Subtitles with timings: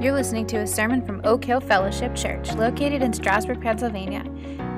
[0.00, 4.22] You're listening to a sermon from Oak Hill Fellowship Church, located in Strasburg, Pennsylvania.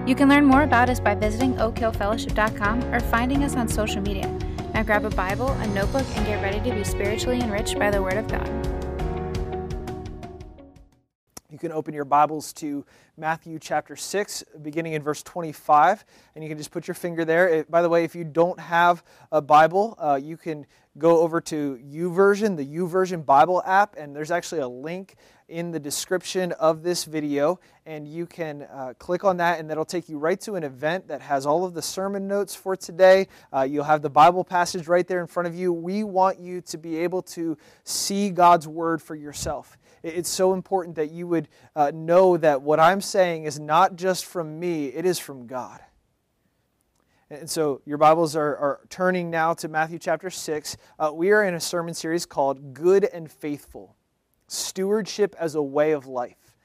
[0.06, 4.26] You can learn more about us by visiting oakhillfellowship.com or finding us on social media.
[4.72, 8.02] Now grab a Bible, a notebook, and get ready to be spiritually enriched by the
[8.02, 8.48] Word of God.
[11.50, 12.86] You can open your Bibles to
[13.18, 16.02] Matthew chapter 6, beginning in verse 25,
[16.34, 17.46] and you can just put your finger there.
[17.46, 20.64] It, by the way, if you don't have a Bible, uh, you can
[20.98, 25.16] go over to YouVersion, the YouVersion Bible app, and there's actually a link
[25.48, 29.84] in the description of this video, and you can uh, click on that, and that'll
[29.84, 33.26] take you right to an event that has all of the sermon notes for today.
[33.52, 35.72] Uh, you'll have the Bible passage right there in front of you.
[35.72, 39.76] We want you to be able to see God's Word for yourself.
[40.02, 44.24] It's so important that you would uh, know that what I'm saying is not just
[44.24, 45.80] from me, it is from God.
[47.32, 50.76] And so your Bibles are, are turning now to Matthew chapter 6.
[50.98, 53.94] Uh, we are in a sermon series called Good and Faithful
[54.48, 56.56] Stewardship as a Way of Life.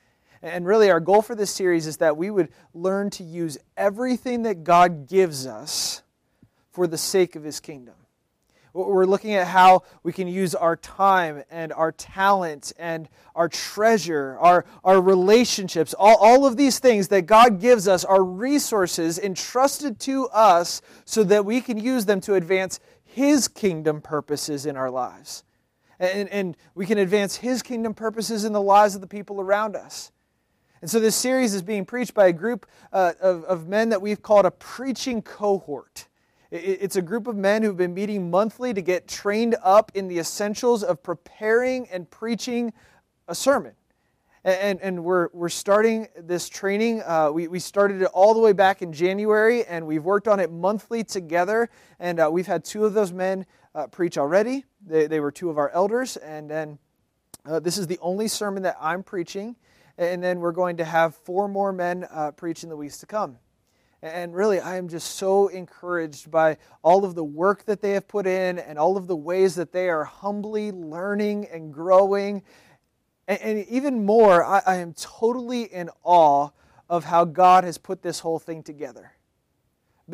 [0.42, 4.42] And really, our goal for this series is that we would learn to use everything
[4.44, 6.02] that God gives us
[6.72, 7.94] for the sake of His kingdom.
[8.76, 14.38] We're looking at how we can use our time and our talent and our treasure,
[14.42, 19.98] our, our relationships, all, all of these things that God gives us are resources entrusted
[20.02, 24.92] to us so that we can use them to advance His kingdom purposes in our
[24.92, 25.46] lives.
[25.98, 29.78] And, and we can advance His kingdom purposes in the lives of the people around
[29.78, 30.12] us.
[30.82, 34.02] And so this series is being preached by a group uh, of, of men that
[34.02, 36.10] we've called a preaching cohort.
[36.56, 40.20] It's a group of men who've been meeting monthly to get trained up in the
[40.20, 42.72] essentials of preparing and preaching
[43.28, 43.74] a sermon.
[44.46, 47.02] And, and we're, we're starting this training.
[47.06, 50.40] Uh, we, we started it all the way back in January, and we've worked on
[50.40, 51.70] it monthly together.
[52.00, 54.64] And uh, we've had two of those men uh, preach already.
[54.86, 56.16] They, they were two of our elders.
[56.18, 56.80] And then
[57.46, 59.58] uh, this is the only sermon that I'm preaching.
[59.98, 63.06] And then we're going to have four more men uh, preach in the weeks to
[63.06, 63.40] come.
[64.06, 68.08] And really, I am just so encouraged by all of the work that they have
[68.08, 72.44] put in and all of the ways that they are humbly learning and growing.
[73.28, 76.50] And, and even more, I, I am totally in awe
[76.88, 79.12] of how God has put this whole thing together.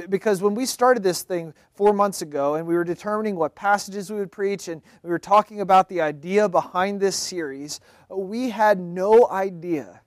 [0.07, 4.09] Because when we started this thing four months ago and we were determining what passages
[4.09, 8.79] we would preach and we were talking about the idea behind this series, we had
[8.79, 9.99] no idea,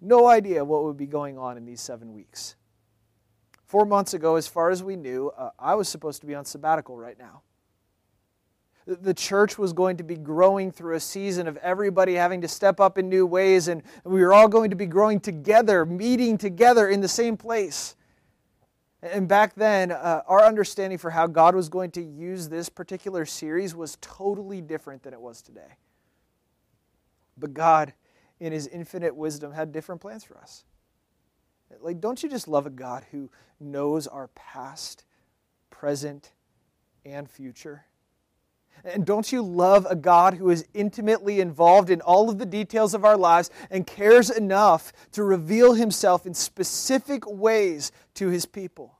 [0.00, 2.56] no idea what would be going on in these seven weeks.
[3.70, 6.44] Four months ago, as far as we knew, uh, I was supposed to be on
[6.44, 7.42] sabbatical right now.
[8.84, 12.80] The church was going to be growing through a season of everybody having to step
[12.80, 16.88] up in new ways, and we were all going to be growing together, meeting together
[16.88, 17.94] in the same place.
[19.02, 23.24] And back then, uh, our understanding for how God was going to use this particular
[23.24, 25.76] series was totally different than it was today.
[27.38, 27.92] But God,
[28.40, 30.64] in His infinite wisdom, had different plans for us.
[31.80, 35.04] Like, don't you just love a God who knows our past,
[35.70, 36.32] present,
[37.04, 37.84] and future?
[38.84, 42.94] And don't you love a God who is intimately involved in all of the details
[42.94, 48.98] of our lives and cares enough to reveal himself in specific ways to his people?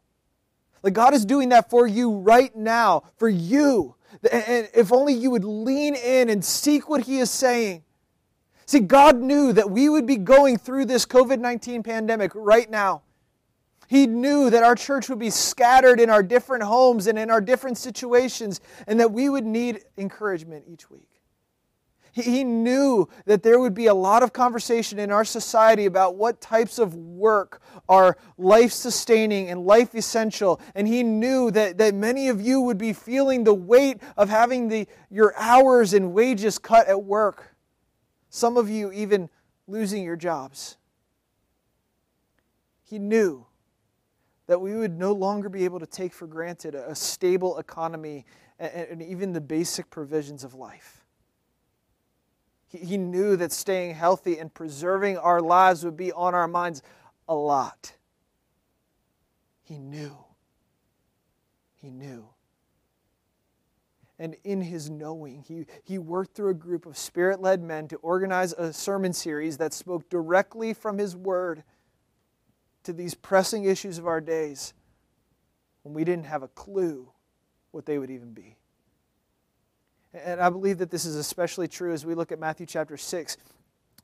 [0.83, 3.95] Like God is doing that for you right now, for you.
[4.31, 7.85] And if only you would lean in and seek what he is saying,
[8.71, 13.03] See, God knew that we would be going through this COVID 19 pandemic right now.
[13.89, 17.41] He knew that our church would be scattered in our different homes and in our
[17.41, 21.09] different situations, and that we would need encouragement each week.
[22.13, 26.41] He knew that there would be a lot of conversation in our society about what
[26.41, 30.61] types of work are life sustaining and life essential.
[30.77, 34.69] And he knew that, that many of you would be feeling the weight of having
[34.69, 37.50] the, your hours and wages cut at work.
[38.31, 39.29] Some of you even
[39.67, 40.77] losing your jobs.
[42.85, 43.47] He knew
[44.47, 48.25] that we would no longer be able to take for granted a stable economy
[48.59, 51.05] and even the basic provisions of life.
[52.69, 56.83] He knew that staying healthy and preserving our lives would be on our minds
[57.29, 57.95] a lot.
[59.63, 60.17] He knew.
[61.75, 62.29] He knew
[64.21, 65.43] and in his knowing.
[65.49, 69.57] He, he worked through a group of spirit led men to organize a sermon series
[69.57, 71.65] that spoke directly from his word
[72.85, 74.75] to these pressing issues of our days
[75.83, 77.11] when we didn't have a clue
[77.71, 78.57] what they would even be.
[80.13, 83.39] And I believe that this is especially true as we look at Matthew chapter 6,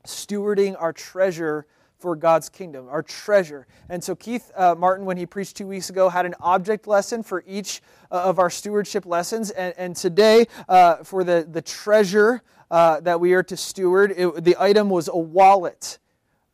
[0.06, 1.66] stewarding our treasure
[1.98, 3.66] for God's kingdom, our treasure.
[3.88, 7.22] And so, Keith uh, Martin, when he preached two weeks ago, had an object lesson
[7.22, 9.50] for each uh, of our stewardship lessons.
[9.50, 14.44] And, and today, uh, for the, the treasure uh, that we are to steward, it,
[14.44, 15.98] the item was a wallet.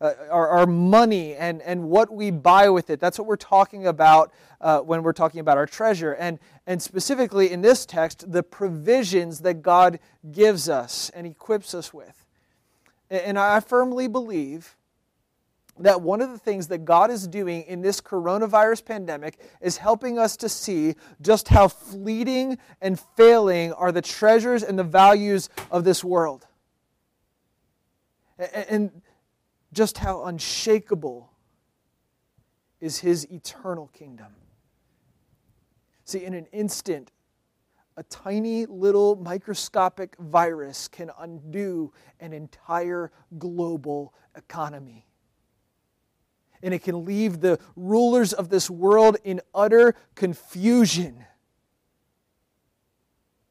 [0.01, 2.99] Uh, our, our, money and, and what we buy with it.
[2.99, 6.15] That's what we're talking about uh, when we're talking about our treasure.
[6.15, 10.01] And, and specifically in this text, the provisions that God
[10.33, 12.27] gives us and equips us with.
[13.11, 14.75] And I firmly believe
[15.79, 20.19] that one of the things that God is doing in this coronavirus pandemic is helping
[20.19, 25.85] us to see just how fleeting and failing are the treasures and the values of
[25.85, 26.47] this world.
[28.69, 29.03] And
[29.73, 31.31] just how unshakable
[32.81, 34.35] is his eternal kingdom.
[36.05, 37.13] See, in an instant,
[37.97, 45.07] a tiny little microscopic virus can undo an entire global economy.
[46.63, 51.25] And it can leave the rulers of this world in utter confusion.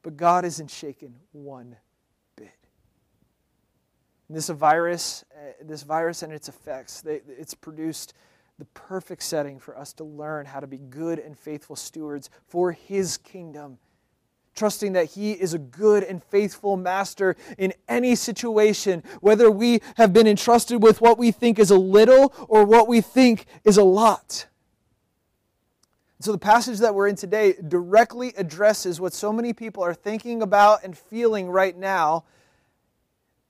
[0.02, 1.76] But God isn't shaken one
[2.36, 2.56] bit.
[4.28, 8.14] And this virus, uh, this virus and its effects, it's produced
[8.58, 12.72] the perfect setting for us to learn how to be good and faithful stewards for
[12.72, 13.78] His kingdom
[14.56, 20.14] trusting that He is a good and faithful master in any situation, whether we have
[20.14, 23.84] been entrusted with what we think is a little or what we think is a
[23.84, 24.48] lot.
[26.20, 30.44] So, the passage that we're in today directly addresses what so many people are thinking
[30.44, 32.26] about and feeling right now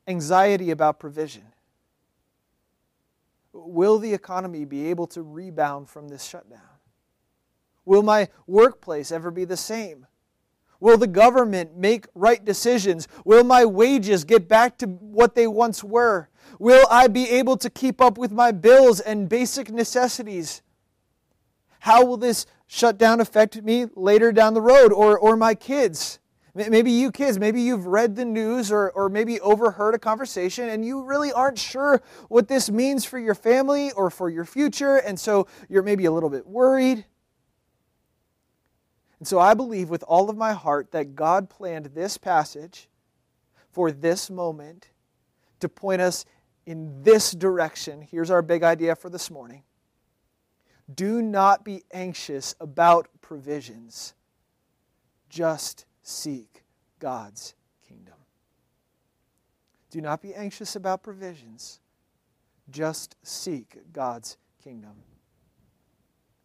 [0.07, 1.43] anxiety about provision.
[3.51, 6.61] Will the economy be able to rebound from this shutdown?
[7.83, 10.07] Will my workplace ever be the same?
[10.81, 13.07] Will the government make right decisions?
[13.23, 16.27] Will my wages get back to what they once were?
[16.59, 20.63] Will I be able to keep up with my bills and basic necessities?
[21.79, 26.19] How will this shutdown affect me later down the road or, or my kids?
[26.53, 30.83] Maybe you kids, maybe you've read the news or, or maybe overheard a conversation and
[30.83, 35.17] you really aren't sure what this means for your family or for your future, and
[35.17, 37.05] so you're maybe a little bit worried.
[39.21, 42.89] And so I believe with all of my heart that God planned this passage
[43.69, 44.89] for this moment
[45.59, 46.25] to point us
[46.65, 48.01] in this direction.
[48.01, 49.61] Here's our big idea for this morning.
[50.91, 54.15] Do not be anxious about provisions.
[55.29, 56.63] Just seek
[56.97, 57.53] God's
[57.87, 58.15] kingdom.
[59.91, 61.79] Do not be anxious about provisions.
[62.71, 65.03] Just seek God's kingdom.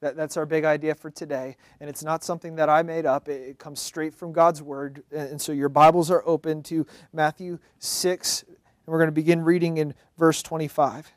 [0.06, 1.56] That, that's our big idea for today.
[1.80, 5.02] And it's not something that I made up, it, it comes straight from God's Word.
[5.10, 8.56] And so your Bibles are open to Matthew 6, and
[8.86, 11.10] we're going to begin reading in verse 25.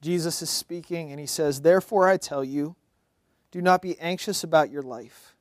[0.00, 2.74] Jesus is speaking, and he says, Therefore I tell you,
[3.50, 5.36] do not be anxious about your life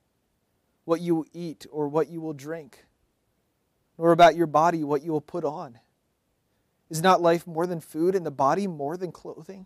[0.83, 2.83] what you will eat or what you will drink,
[3.97, 5.79] nor about your body what you will put on.
[6.89, 9.65] Is not life more than food and the body more than clothing?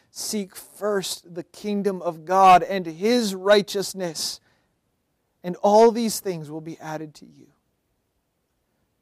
[0.11, 4.39] seek first the kingdom of God and his righteousness,
[5.43, 7.47] and all these things will be added to you.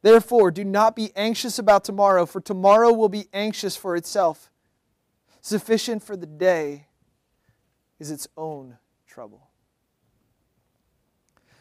[0.02, 4.50] Therefore, do not be anxious about tomorrow, for tomorrow will be anxious for itself.
[5.42, 6.86] Sufficient for the day
[7.98, 9.49] is its own trouble.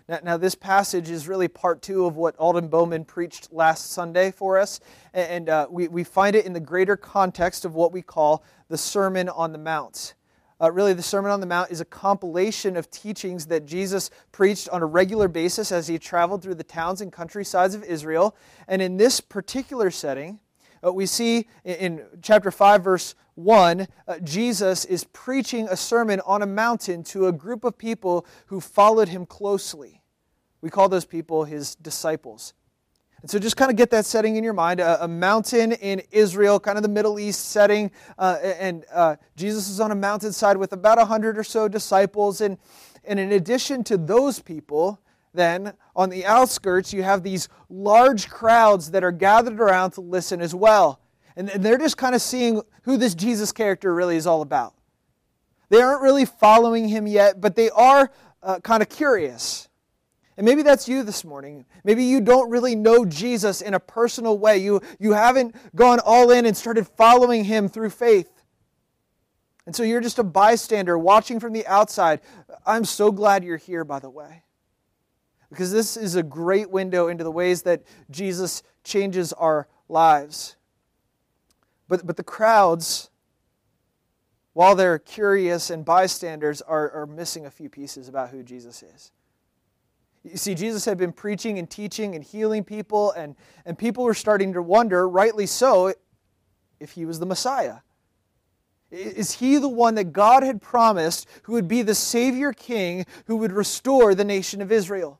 [0.09, 4.31] Now, now, this passage is really part two of what Alden Bowman preached last Sunday
[4.31, 4.79] for us.
[5.13, 8.77] And uh, we, we find it in the greater context of what we call the
[8.77, 10.15] Sermon on the Mount.
[10.59, 14.67] Uh, really, the Sermon on the Mount is a compilation of teachings that Jesus preached
[14.69, 18.35] on a regular basis as he traveled through the towns and countrysides of Israel.
[18.67, 20.39] And in this particular setting,
[20.81, 26.21] Uh, we see in, in, chapter 5, verse 1, uh, Jesus is preaching a sermon
[26.25, 29.98] on a mountain to a group of people who followed him closely.
[30.61, 32.53] We call those people his disciples.
[33.21, 36.01] And so just kind of get that setting in your mind a, a mountain in
[36.11, 37.91] Israel, kind of the Middle East setting.
[38.17, 42.39] Uh, and uh, Jesus is on a mountainside with about 100 or so disciples.
[42.39, 42.57] And,
[43.03, 45.01] and in addition to those people,
[45.33, 50.41] then on the outskirts, you have these large crowds that are gathered around to listen
[50.41, 51.01] as well.
[51.35, 54.73] And, and they're just kind of seeing who this Jesus character really is all about.
[55.69, 58.11] They aren't really following him yet, but they are
[58.41, 59.68] uh, kind of curious.
[60.39, 61.65] And maybe that's you this morning.
[61.83, 64.59] Maybe you don't really know Jesus in a personal way.
[64.59, 68.31] You, you haven't gone all in and started following him through faith.
[69.65, 72.21] And so you're just a bystander watching from the outside.
[72.65, 74.43] I'm so glad you're here, by the way.
[75.49, 80.55] Because this is a great window into the ways that Jesus changes our lives.
[81.89, 83.09] But, but the crowds,
[84.53, 89.11] while they're curious and bystanders, are, are missing a few pieces about who Jesus is.
[90.23, 93.35] You see, Jesus had been preaching and teaching and healing people, and,
[93.65, 95.93] and people were starting to wonder, rightly so,
[96.79, 97.77] if he was the Messiah.
[98.91, 103.37] Is he the one that God had promised who would be the Savior King who
[103.37, 105.19] would restore the nation of Israel?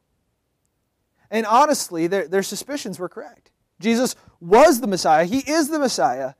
[1.29, 3.51] And honestly, their, their suspicions were correct.
[3.79, 6.33] Jesus was the Messiah, he is the Messiah,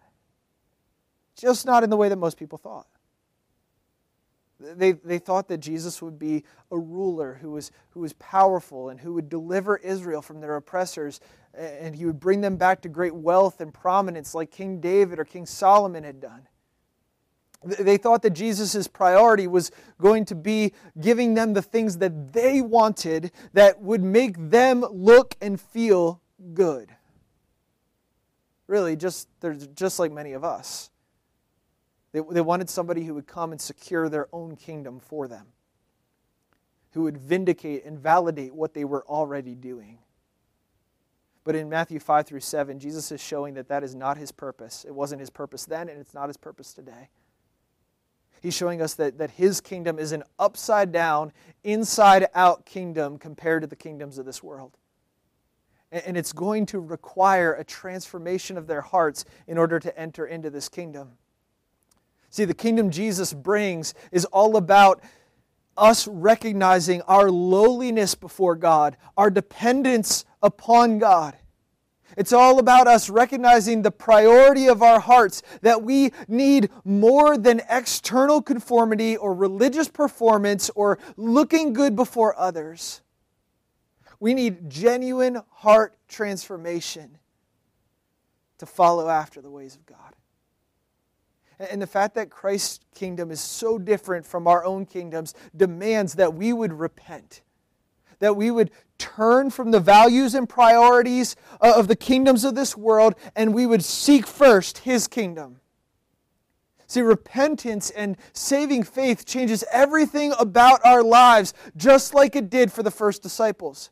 [1.38, 2.88] just not in the way that most people thought.
[4.60, 9.00] They, they thought that Jesus would be a ruler who was, who was powerful and
[9.00, 11.22] who would deliver Israel from their oppressors,
[11.54, 15.26] and he would bring them back to great wealth and prominence like King David or
[15.26, 16.48] King Solomon had done.
[17.64, 22.62] They thought that Jesus' priority was going to be giving them the things that they
[22.62, 26.22] wanted that would make them look and feel
[26.54, 26.96] good.
[28.68, 30.90] Really, just, they're just like many of us.
[32.12, 35.48] They, they wanted somebody who would come and secure their own kingdom for them,
[36.92, 40.00] who would vindicate and validate what they were already doing.
[41.44, 44.86] But in Matthew 5 through 7, Jesus is showing that that is not his purpose.
[44.88, 47.10] It wasn't his purpose then, and it's not his purpose today.
[48.42, 51.32] He's showing us that, that his kingdom is an upside down,
[51.64, 54.78] inside out kingdom compared to the kingdoms of this world.
[55.92, 60.26] And, and it's going to require a transformation of their hearts in order to enter
[60.26, 61.18] into this kingdom.
[62.30, 65.02] See, the kingdom Jesus brings is all about
[65.76, 71.36] us recognizing our lowliness before God, our dependence upon God.
[72.18, 77.62] It's all about us recognizing the priority of our hearts that we need more than
[77.70, 83.02] external conformity or religious performance or looking good before others.
[84.20, 87.20] We need genuine heart transformation
[88.58, 90.09] to follow after the ways of God.
[91.60, 96.34] And the fact that Christ's kingdom is so different from our own kingdoms demands that
[96.34, 97.42] we would repent,
[98.20, 102.78] that we would turn from the values and priorities uh, of the kingdoms of this
[102.78, 105.60] world and we would seek first His kingdom.
[106.88, 112.82] See, repentance and saving faith changes everything about our lives, just like it did for
[112.82, 113.92] the first disciples.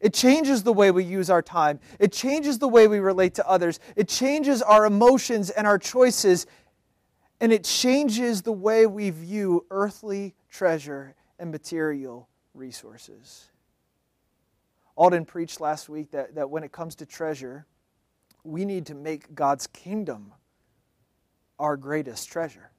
[0.00, 1.78] It changes the way we use our time.
[2.00, 3.78] It changes the way we relate to others.
[3.94, 6.46] It changes our emotions and our choices
[7.44, 13.50] and it changes the way we view earthly treasure and material resources.
[14.96, 17.66] Alden preached last week that, that when it comes to treasure,
[18.44, 20.32] we need to make God's kingdom
[21.58, 22.70] our greatest treasure.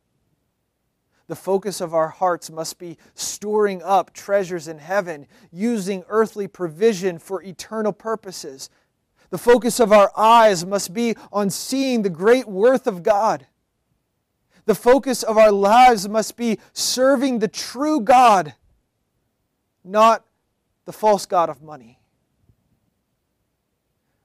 [1.28, 7.20] The focus of our hearts must be storing up treasures in heaven, using earthly provision
[7.20, 8.72] for eternal purposes.
[9.30, 13.46] The focus of our eyes must be on seeing the great worth of God
[14.66, 18.56] the focus of our lives must be serving the true God,
[19.84, 20.26] not
[20.86, 22.00] the false God of money.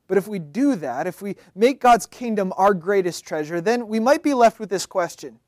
[0.06, 4.00] But if we do that, if we make God's kingdom our greatest treasure, then we
[4.00, 5.38] might be left with this question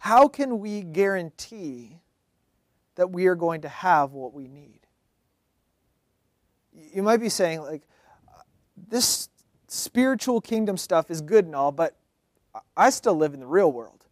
[0.00, 2.00] How can we guarantee
[2.96, 4.80] that we are going to have what we need?
[6.72, 7.82] You might be saying, like,
[8.88, 9.28] this
[9.68, 11.96] spiritual kingdom stuff is good and all, but
[12.76, 14.04] I still live in the real world.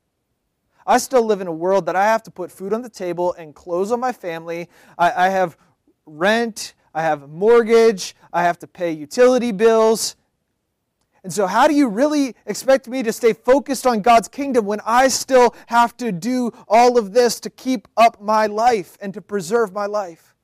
[0.86, 3.34] I still live in a world that I have to put food on the table
[3.34, 4.68] and clothes on my family.
[4.98, 5.56] I, I have
[6.06, 10.16] rent, I have a mortgage, I have to pay utility bills.
[11.24, 14.80] And so, how do you really expect me to stay focused on God's kingdom when
[14.84, 19.22] I still have to do all of this to keep up my life and to
[19.22, 20.34] preserve my life?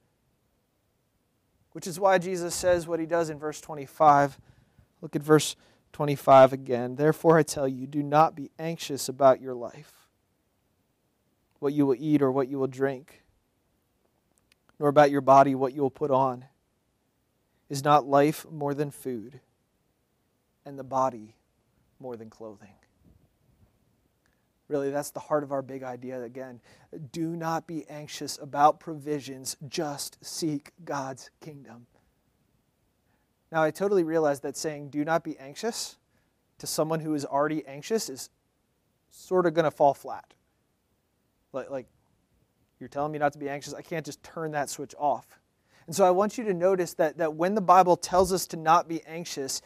[1.73, 4.38] Which is why Jesus says what he does in verse 25.
[5.00, 5.57] Look at verse
[5.92, 6.97] 25 again.
[6.97, 9.92] Therefore, I tell you, do not be anxious about your life,
[11.59, 13.23] what you will eat or what you will drink,
[14.78, 16.45] nor about your body, what you will put on.
[17.68, 19.40] Is not life more than food,
[20.64, 21.35] and the body
[22.00, 22.73] more than clothing?
[24.68, 26.61] Really, that's the heart of our big idea again.
[27.12, 31.87] Do not be anxious about provisions, just seek God's kingdom.
[33.50, 35.97] Now, I totally realize that saying, do not be anxious,
[36.59, 38.31] to someone who is already anxious is
[39.11, 40.35] sort of going to fall flat.
[41.52, 41.87] Like, like,
[42.78, 43.75] you're telling me not to be anxious.
[43.75, 45.26] I can't just turn that switch off.
[45.87, 48.57] And so I want you to notice that, that when the Bible tells us to
[48.57, 49.62] not be anxious,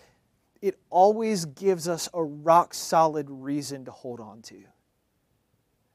[0.61, 4.63] it always gives us a rock solid reason to hold on to.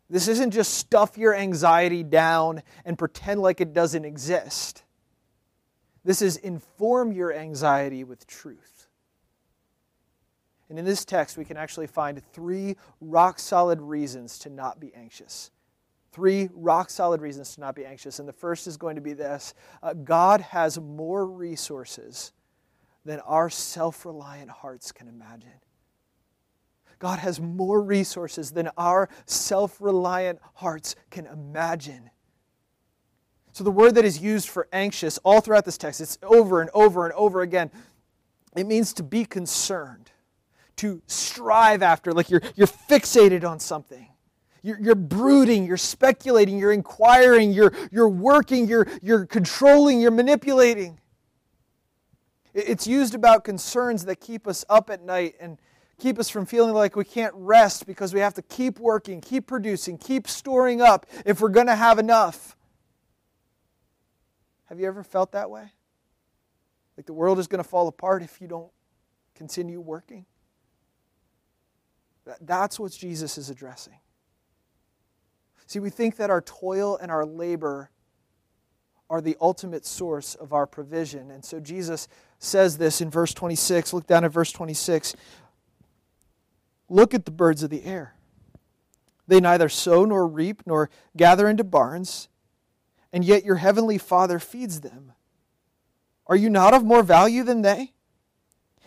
[0.09, 4.83] This isn't just stuff your anxiety down and pretend like it doesn't exist.
[6.07, 8.87] This is inform your anxiety with truth.
[10.69, 14.93] And in this text, we can actually find three rock solid reasons to not be
[14.95, 15.51] anxious.
[16.13, 18.19] Three rock solid reasons to not be anxious.
[18.19, 22.31] And the first is going to be this uh, God has more resources
[23.03, 25.59] than our self reliant hearts can imagine.
[26.99, 32.11] God has more resources than our self reliant hearts can imagine.
[33.57, 36.69] So, the word that is used for anxious all throughout this text, it's over and
[36.75, 37.71] over and over again.
[38.55, 40.11] It means to be concerned,
[40.75, 44.09] to strive after, like you're, you're fixated on something.
[44.61, 50.99] You're, you're brooding, you're speculating, you're inquiring, you're, you're working, you're, you're controlling, you're manipulating.
[52.53, 55.57] It's used about concerns that keep us up at night and
[55.99, 59.47] keep us from feeling like we can't rest because we have to keep working, keep
[59.47, 62.56] producing, keep storing up if we're going to have enough.
[64.67, 65.71] Have you ever felt that way?
[66.95, 68.71] Like the world is going to fall apart if you don't
[69.35, 70.25] continue working?
[72.41, 73.99] That's what Jesus is addressing.
[75.67, 77.91] See, we think that our toil and our labor
[79.09, 81.31] are the ultimate source of our provision.
[81.31, 82.07] And so Jesus
[82.39, 83.93] says this in verse 26.
[83.93, 85.15] Look down at verse 26.
[86.89, 88.15] Look at the birds of the air.
[89.27, 92.29] They neither sow nor reap nor gather into barns,
[93.11, 95.13] and yet your heavenly Father feeds them.
[96.27, 97.93] Are you not of more value than they?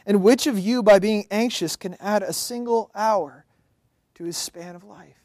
[0.07, 3.45] And which of you, by being anxious, can add a single hour
[4.15, 5.17] to his span of life?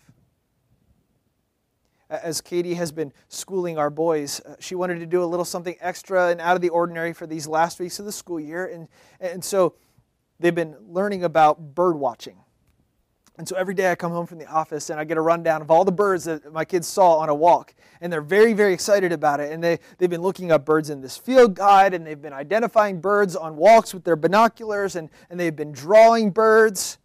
[2.09, 5.75] As Katie has been schooling our boys, uh, she wanted to do a little something
[5.79, 8.67] extra and out of the ordinary for these last weeks of the school year.
[8.67, 8.87] And,
[9.19, 9.73] and so
[10.39, 12.37] they've been learning about bird watching.
[13.37, 15.61] And so every day I come home from the office and I get a rundown
[15.61, 17.75] of all the birds that my kids saw on a walk.
[17.99, 19.51] And they're very, very excited about it.
[19.51, 23.01] And they, they've been looking up birds in this field guide and they've been identifying
[23.01, 26.97] birds on walks with their binoculars and, and they've been drawing birds.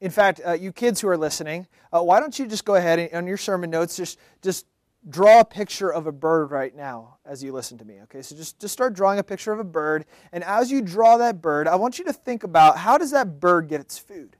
[0.00, 2.98] In fact, uh, you kids who are listening, uh, why don't you just go ahead
[2.98, 4.66] and on your sermon notes, just, just
[5.08, 8.00] draw a picture of a bird right now as you listen to me.
[8.02, 10.04] Okay, so just, just start drawing a picture of a bird.
[10.32, 13.40] And as you draw that bird, I want you to think about how does that
[13.40, 14.36] bird get its food?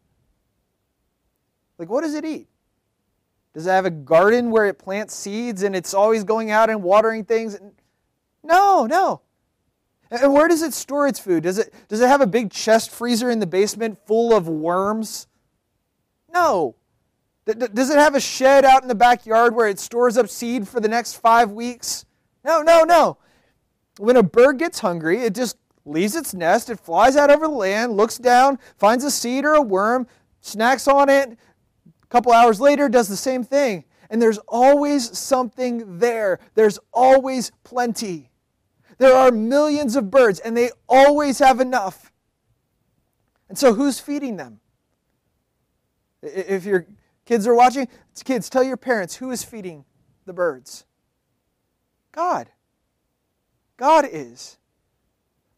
[1.78, 2.48] Like, what does it eat?
[3.52, 6.82] Does it have a garden where it plants seeds and it's always going out and
[6.82, 7.58] watering things?
[8.42, 9.22] No, no.
[10.10, 11.44] And where does it store its food?
[11.44, 15.26] Does it, does it have a big chest freezer in the basement full of worms?
[16.32, 16.76] No.
[17.46, 20.80] Does it have a shed out in the backyard where it stores up seed for
[20.80, 22.04] the next five weeks?
[22.44, 23.18] No, no, no.
[23.98, 27.52] When a bird gets hungry, it just leaves its nest, it flies out over the
[27.52, 30.06] land, looks down, finds a seed or a worm,
[30.40, 31.38] snacks on it,
[32.08, 33.84] couple hours later does the same thing.
[34.10, 36.38] And there's always something there.
[36.54, 38.30] There's always plenty.
[38.98, 42.12] There are millions of birds, and they always have enough.
[43.48, 44.60] And so, who's feeding them?
[46.22, 46.86] If your
[47.24, 47.88] kids are watching,
[48.24, 49.84] kids, tell your parents who is feeding
[50.26, 50.84] the birds?
[52.12, 52.50] God.
[53.76, 54.58] God is.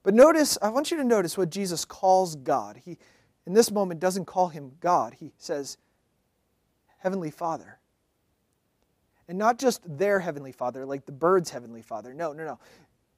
[0.02, 2.80] But notice, I want you to notice what Jesus calls God.
[2.84, 2.98] He,
[3.46, 5.14] in this moment, doesn't call him God.
[5.14, 5.76] He says,
[6.98, 7.78] Heavenly Father.
[9.28, 12.14] And not just their Heavenly Father, like the bird's Heavenly Father.
[12.14, 12.58] No, no, no.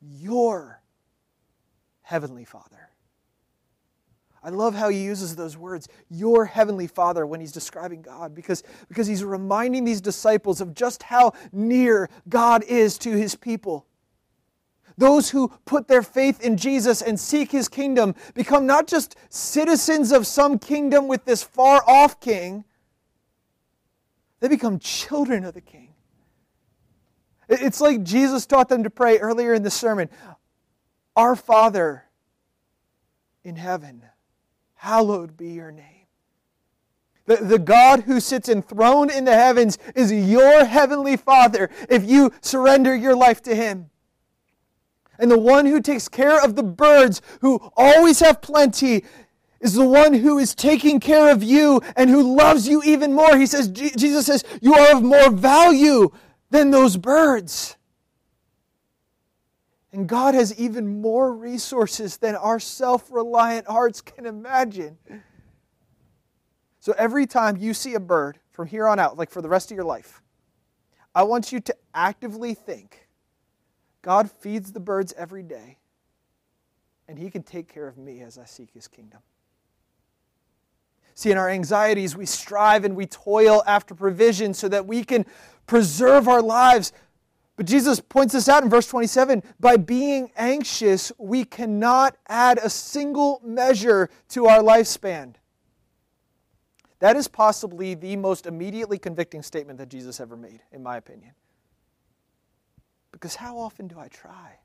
[0.01, 0.81] Your
[2.03, 2.88] Heavenly Father.
[4.43, 8.62] I love how he uses those words, your heavenly Father, when he's describing God, because,
[8.88, 13.87] because he's reminding these disciples of just how near God is to his people.
[14.97, 20.12] Those who put their faith in Jesus and seek his kingdom become not just citizens
[20.12, 22.64] of some kingdom with this far off king,
[24.40, 25.94] they become children of the King.
[27.48, 30.11] It's like Jesus taught them to pray earlier in the sermon
[31.16, 32.05] Our Father
[33.42, 34.05] in heaven,
[34.74, 36.07] hallowed be your name.
[37.27, 42.33] The, the God who sits enthroned in the heavens is your heavenly Father if you
[42.40, 43.90] surrender your life to Him.
[45.18, 49.05] And the one who takes care of the birds, who always have plenty,
[49.61, 53.37] is the one who is taking care of you and who loves you even more.
[53.37, 56.11] He says, Jesus says, you are of more value
[56.51, 57.77] than those birds.
[59.92, 64.99] And God has even more resources than our self reliant hearts can imagine.
[66.79, 69.71] So every time you see a bird from here on out, like for the rest
[69.71, 70.23] of your life,
[71.14, 73.09] I want you to actively think
[74.03, 75.79] God feeds the birds every day,
[77.09, 79.21] and He can take care of me as I seek His kingdom.
[81.19, 85.27] See, in our anxieties, we strive and we toil after provision so that we can
[85.67, 86.93] preserve our lives.
[87.57, 92.71] But Jesus points this out in verse 27 by being anxious, we cannot add a
[92.71, 95.35] single measure to our lifespan.
[97.01, 101.33] That is possibly the most immediately convicting statement that Jesus ever made, in my opinion.
[103.11, 104.61] Because how often do I try?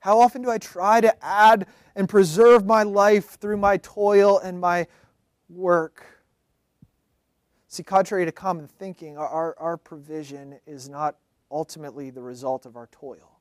[0.00, 4.60] How often do I try to add and preserve my life through my toil and
[4.60, 4.86] my
[5.48, 6.04] work?
[7.66, 11.16] See, contrary to common thinking, our, our provision is not
[11.50, 13.40] ultimately the result of our toil.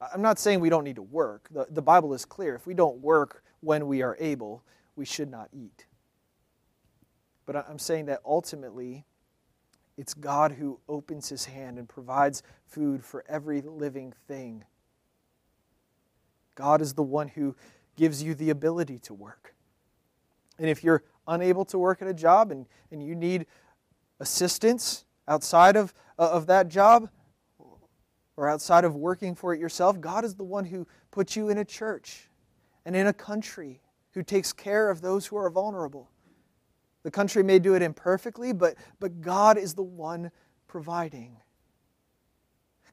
[0.00, 1.48] I'm not saying we don't need to work.
[1.50, 2.54] The, the Bible is clear.
[2.54, 4.64] If we don't work when we are able,
[4.96, 5.86] we should not eat.
[7.44, 9.04] But I'm saying that ultimately,
[9.96, 14.64] it's God who opens his hand and provides food for every living thing.
[16.60, 17.56] God is the one who
[17.96, 19.54] gives you the ability to work.
[20.58, 23.46] And if you're unable to work at a job and, and you need
[24.20, 27.08] assistance outside of, uh, of that job
[28.36, 31.56] or outside of working for it yourself, God is the one who puts you in
[31.56, 32.28] a church
[32.84, 33.80] and in a country
[34.12, 36.10] who takes care of those who are vulnerable.
[37.04, 40.30] The country may do it imperfectly, but, but God is the one
[40.68, 41.38] providing.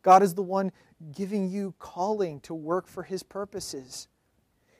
[0.08, 0.72] God is the one
[1.14, 4.08] giving you calling to work for His purposes.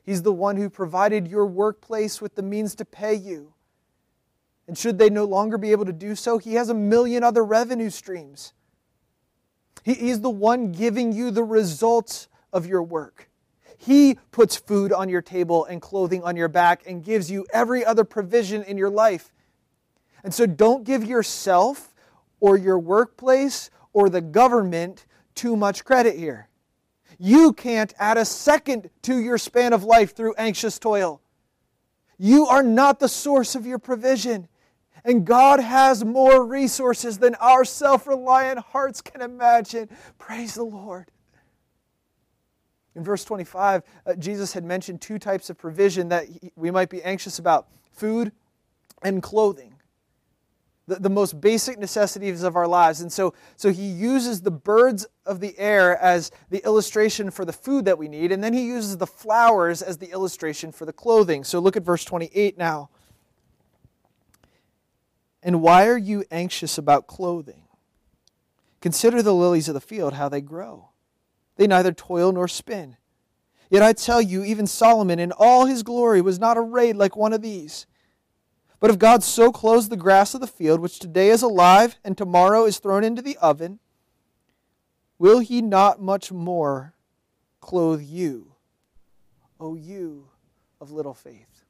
[0.02, 3.52] He's the one who provided your workplace with the means to pay you.
[4.66, 7.44] And should they no longer be able to do so, He has a million other
[7.44, 8.54] revenue streams.
[9.84, 13.28] He, he's the one giving you the results of your work.
[13.76, 17.84] He puts food on your table and clothing on your back and gives you every
[17.84, 19.30] other provision in your life.
[20.24, 21.94] And so don't give yourself
[22.40, 25.04] or your workplace or the government
[25.38, 26.48] too much credit here.
[27.18, 31.22] You can't add a second to your span of life through anxious toil.
[32.18, 34.48] You are not the source of your provision.
[35.04, 39.88] And God has more resources than our self reliant hearts can imagine.
[40.18, 41.10] Praise the Lord.
[42.96, 46.90] In verse 25, uh, Jesus had mentioned two types of provision that he, we might
[46.90, 48.32] be anxious about food
[49.02, 49.77] and clothing.
[50.88, 53.02] The, the most basic necessities of our lives.
[53.02, 57.52] And so, so he uses the birds of the air as the illustration for the
[57.52, 60.92] food that we need, and then he uses the flowers as the illustration for the
[60.92, 61.44] clothing.
[61.44, 62.88] So look at verse 28 now.
[65.42, 67.62] And why are you anxious about clothing?
[68.80, 70.88] Consider the lilies of the field, how they grow.
[71.56, 72.96] They neither toil nor spin.
[73.70, 77.34] Yet I tell you, even Solomon in all his glory was not arrayed like one
[77.34, 77.86] of these.
[78.80, 82.16] But if God so clothes the grass of the field, which today is alive and
[82.16, 83.80] tomorrow is thrown into the oven,
[85.18, 86.94] will he not much more
[87.60, 88.52] clothe you,
[89.58, 90.28] O you
[90.80, 91.64] of little faith?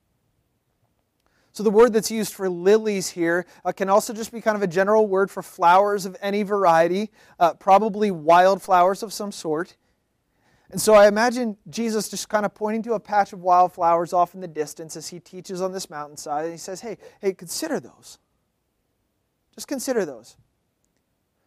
[1.53, 4.63] So, the word that's used for lilies here uh, can also just be kind of
[4.63, 9.77] a general word for flowers of any variety, uh, probably wildflowers of some sort.
[10.71, 14.35] And so I imagine Jesus just kind of pointing to a patch of wildflowers off
[14.35, 16.45] in the distance as he teaches on this mountainside.
[16.45, 18.19] And he says, Hey, hey, consider those.
[19.55, 20.37] Just consider those.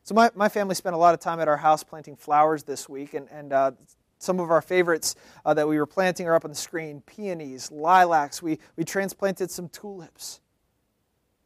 [0.03, 2.89] So, my, my family spent a lot of time at our house planting flowers this
[2.89, 3.71] week, and, and uh,
[4.17, 7.71] some of our favorites uh, that we were planting are up on the screen peonies,
[7.71, 8.41] lilacs.
[8.41, 10.41] We, we transplanted some tulips.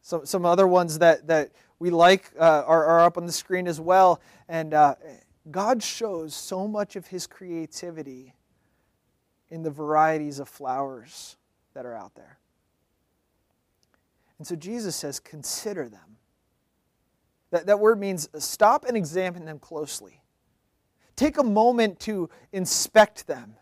[0.00, 3.66] Some, some other ones that, that we like uh, are, are up on the screen
[3.66, 4.20] as well.
[4.48, 4.94] And uh,
[5.50, 8.34] God shows so much of his creativity
[9.50, 11.36] in the varieties of flowers
[11.74, 12.38] that are out there.
[14.38, 16.16] And so Jesus says, consider them.
[17.50, 20.20] That, that word means stop and examine them closely
[21.16, 23.56] take a moment to inspect them.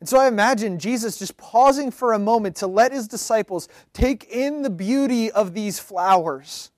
[0.00, 4.24] And so I imagine Jesus just pausing for a moment to let his disciples take
[4.24, 6.70] in the beauty of these flowers.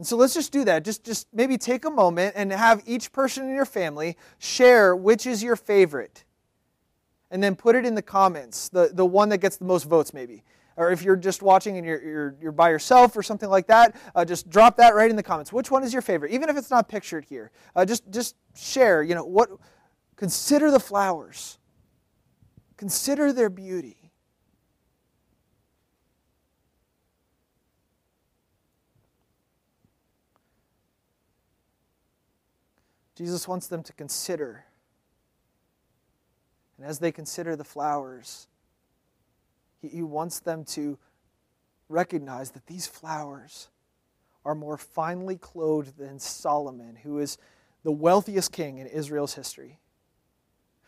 [0.00, 0.82] And so let's just do that.
[0.82, 5.26] Just, just maybe take a moment and have each person in your family share which
[5.26, 6.24] is your favorite.
[7.30, 10.14] and then put it in the comments, the, the one that gets the most votes,
[10.14, 10.42] maybe.
[10.78, 13.94] Or if you're just watching and you're, you're, you're by yourself or something like that,
[14.14, 15.52] uh, just drop that right in the comments.
[15.52, 16.32] Which one is your favorite?
[16.32, 19.50] Even if it's not pictured here, uh, just, just share, you know, what,
[20.16, 21.58] consider the flowers,
[22.78, 23.99] consider their beauty.
[33.20, 34.64] Jesus wants them to consider.
[36.78, 38.48] And as they consider the flowers,
[39.82, 40.96] he, he wants them to
[41.90, 43.68] recognize that these flowers
[44.42, 47.36] are more finely clothed than Solomon, who is
[47.82, 49.78] the wealthiest king in Israel's history.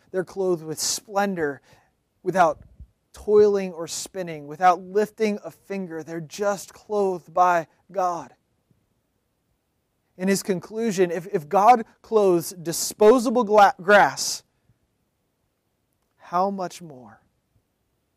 [0.09, 1.61] They're clothed with splendor
[2.23, 2.61] without
[3.13, 6.01] toiling or spinning, without lifting a finger.
[6.01, 8.33] They're just clothed by God
[10.17, 14.43] in his conclusion if, if God clothes disposable gla- grass,
[16.17, 17.21] how much more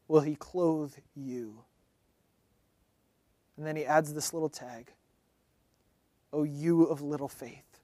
[0.09, 1.65] will he clothe you?
[3.57, 4.93] And then he adds this little tag
[6.33, 7.81] O you of little faith.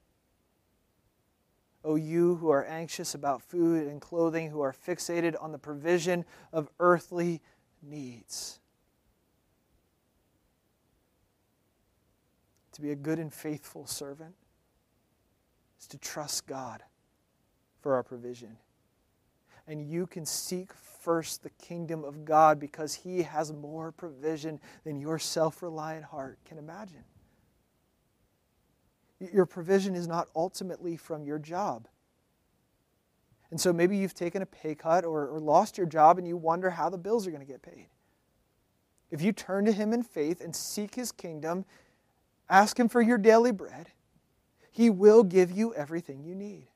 [1.83, 6.23] O you who are anxious about food and clothing, who are fixated on the provision
[6.51, 7.41] of earthly
[7.81, 8.59] needs.
[12.73, 14.35] To be a good and faithful servant
[15.79, 16.83] is to trust God
[17.81, 18.57] for our provision.
[19.67, 24.99] And you can seek first the kingdom of God because He has more provision than
[24.99, 27.03] your self reliant heart can imagine.
[29.19, 31.87] Your provision is not ultimately from your job.
[33.51, 36.35] And so maybe you've taken a pay cut or, or lost your job and you
[36.35, 37.87] wonder how the bills are going to get paid.
[39.11, 41.65] If you turn to Him in faith and seek His kingdom,
[42.49, 43.87] Ask Him for your daily bread.
[44.71, 46.67] He will give you everything you need.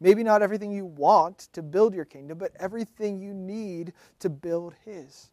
[0.00, 4.74] Maybe not everything you want to build your kingdom, but everything you need to build
[4.84, 5.30] His.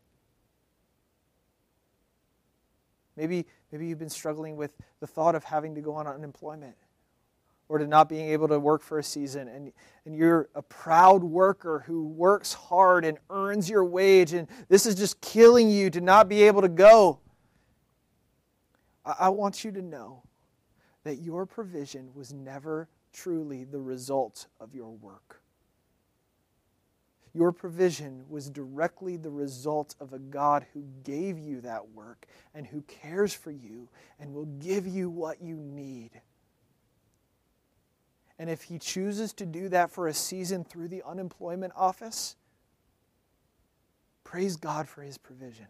[3.15, 6.75] Maybe, maybe you've been struggling with the thought of having to go on unemployment
[7.69, 9.73] or to not being able to work for a season, and,
[10.05, 14.95] and you're a proud worker who works hard and earns your wage, and this is
[14.95, 17.19] just killing you to not be able to go.
[19.19, 20.23] I want you to know
[21.03, 25.41] that your provision was never truly the result of your work.
[27.33, 32.65] Your provision was directly the result of a God who gave you that work and
[32.65, 33.89] who cares for you
[34.19, 36.19] and will give you what you need.
[38.39, 42.35] And if He chooses to do that for a season through the unemployment office,
[44.23, 45.67] praise God for His provision.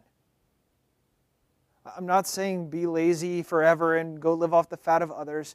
[1.96, 5.54] I'm not saying be lazy forever and go live off the fat of others.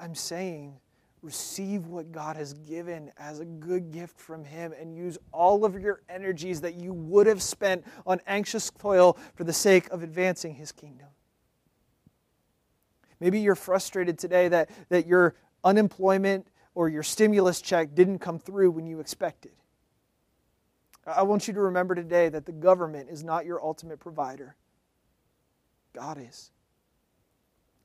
[0.00, 0.78] I'm saying
[1.22, 5.80] receive what God has given as a good gift from Him and use all of
[5.80, 10.54] your energies that you would have spent on anxious toil for the sake of advancing
[10.54, 11.08] His kingdom.
[13.18, 18.70] Maybe you're frustrated today that, that your unemployment or your stimulus check didn't come through
[18.70, 19.52] when you expected.
[21.06, 24.56] I want you to remember today that the government is not your ultimate provider.
[25.96, 26.50] God is.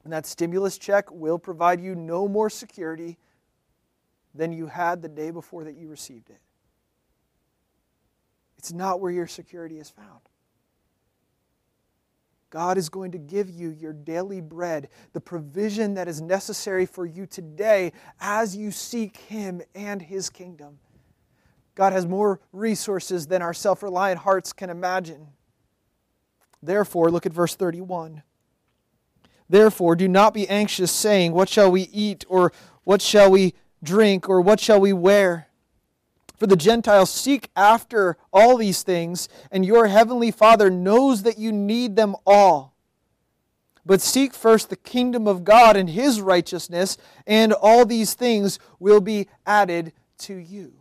[0.03, 3.17] And that stimulus check will provide you no more security
[4.35, 6.39] than you had the day before that you received it.
[8.57, 10.19] It's not where your security is found.
[12.49, 17.05] God is going to give you your daily bread, the provision that is necessary for
[17.05, 20.79] you today as you seek Him and His kingdom.
[21.75, 25.27] God has more resources than our self reliant hearts can imagine.
[26.61, 28.23] Therefore, look at verse 31.
[29.49, 34.29] Therefore, do not be anxious, saying, What shall we eat, or what shall we drink,
[34.29, 35.47] or what shall we wear?
[36.37, 41.51] For the Gentiles seek after all these things, and your heavenly Father knows that you
[41.51, 42.75] need them all.
[43.85, 46.97] But seek first the kingdom of God and his righteousness,
[47.27, 50.73] and all these things will be added to you.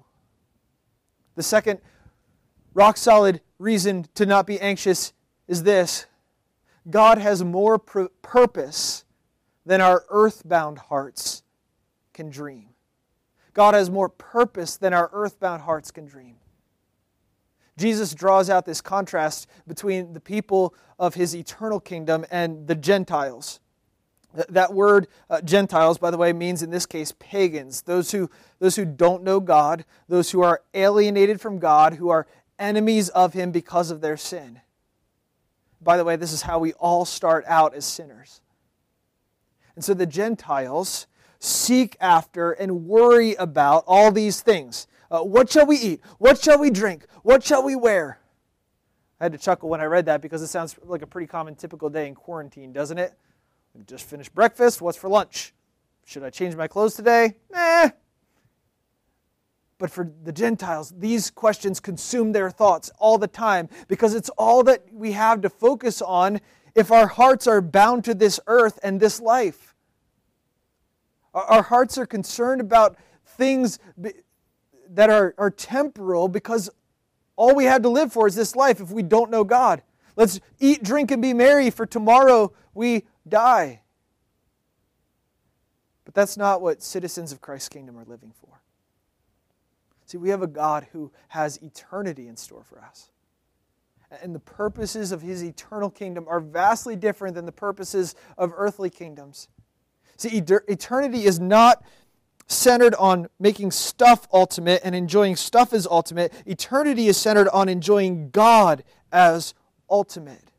[1.35, 1.81] The second
[2.73, 5.13] rock solid reason to not be anxious
[5.51, 6.07] is this
[6.89, 9.05] God has more pr- purpose
[9.67, 11.43] than our earthbound hearts
[12.15, 12.69] can dream.
[13.53, 16.37] God has more purpose than our earthbound hearts can dream.
[17.77, 23.59] Jesus draws out this contrast between the people of his eternal kingdom and the Gentiles.
[24.49, 28.77] That word uh, Gentiles, by the way, means in this case pagans, those who, those
[28.77, 33.51] who don't know God, those who are alienated from God, who are enemies of Him
[33.51, 34.61] because of their sin.
[35.81, 38.41] By the way, this is how we all start out as sinners.
[39.75, 41.07] And so the Gentiles
[41.39, 46.01] seek after and worry about all these things Uh, what shall we eat?
[46.19, 47.05] What shall we drink?
[47.25, 48.21] What shall we wear?
[49.19, 51.57] I had to chuckle when I read that because it sounds like a pretty common
[51.57, 53.15] typical day in quarantine, doesn't it?
[53.87, 54.81] Just finished breakfast.
[54.81, 55.53] What's for lunch?
[56.05, 57.35] Should I change my clothes today?
[57.53, 57.91] Eh.
[59.81, 64.63] But for the Gentiles, these questions consume their thoughts all the time because it's all
[64.65, 66.39] that we have to focus on
[66.75, 69.75] if our hearts are bound to this earth and this life.
[71.33, 76.69] Our hearts are concerned about things that are, are temporal because
[77.37, 79.81] all we have to live for is this life if we don't know God.
[80.15, 83.81] Let's eat, drink, and be merry, for tomorrow we die.
[86.05, 88.60] But that's not what citizens of Christ's kingdom are living for.
[90.11, 93.13] See, we have a God who has eternity in store for us.
[94.21, 98.91] And the purposes of his eternal kingdom are vastly different than the purposes of earthly
[98.91, 99.47] kingdoms.
[100.17, 101.85] See, eternity is not
[102.49, 106.33] centered on making stuff ultimate and enjoying stuff as ultimate.
[106.45, 109.55] Eternity is centered on enjoying God as
[109.89, 110.51] ultimate.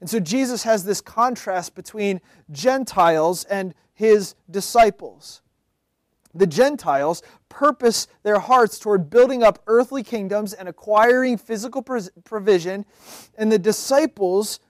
[0.00, 5.40] And so Jesus has this contrast between Gentiles and his disciples.
[6.34, 12.84] The Gentiles purpose their hearts toward building up earthly kingdoms and acquiring physical provision,
[13.36, 14.60] and the disciples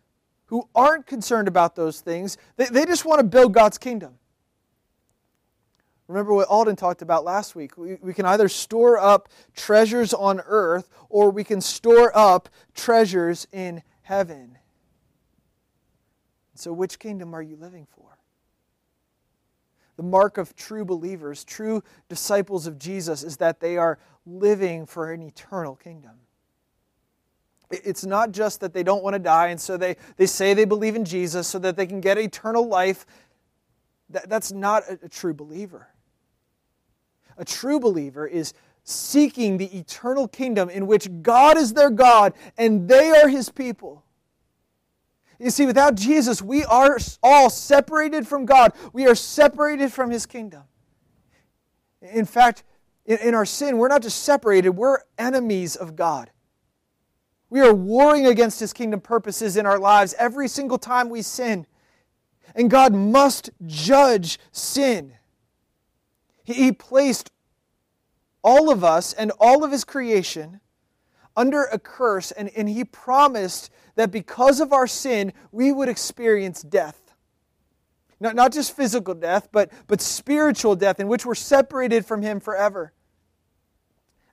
[0.47, 4.15] who aren't concerned about those things, they, they just want to build God's kingdom.
[6.09, 7.79] Remember what Alden talked about last week.
[7.79, 13.47] We, we can either store up treasures on earth or we can store up treasures
[13.53, 14.59] in heaven.
[16.57, 18.20] So, which kingdom are you living for?
[20.01, 25.13] The mark of true believers, true disciples of Jesus, is that they are living for
[25.13, 26.13] an eternal kingdom.
[27.71, 30.65] It's not just that they don't want to die, and so they, they say they
[30.65, 33.05] believe in Jesus so that they can get eternal life.
[34.09, 35.89] That, that's not a, a true believer.
[37.37, 42.89] A true believer is seeking the eternal kingdom in which God is their God and
[42.89, 44.03] they are his people.
[45.41, 48.73] You see, without Jesus, we are all separated from God.
[48.93, 50.65] We are separated from his kingdom.
[52.03, 52.63] In fact,
[53.07, 56.31] in, our sin, we're not just separated, we're enemies of God.
[57.49, 61.67] We are warring against his kingdom purposes in our lives every single time we sin.
[62.55, 65.15] And God must judge sin.
[66.45, 67.31] He placed
[68.43, 70.61] all of us and all of His creation
[71.37, 76.63] under a curse, and, and He promised that because of our sin, we would experience
[76.63, 76.99] death.
[78.19, 82.41] Not, not just physical death, but, but spiritual death, in which we're separated from Him
[82.41, 82.93] forever.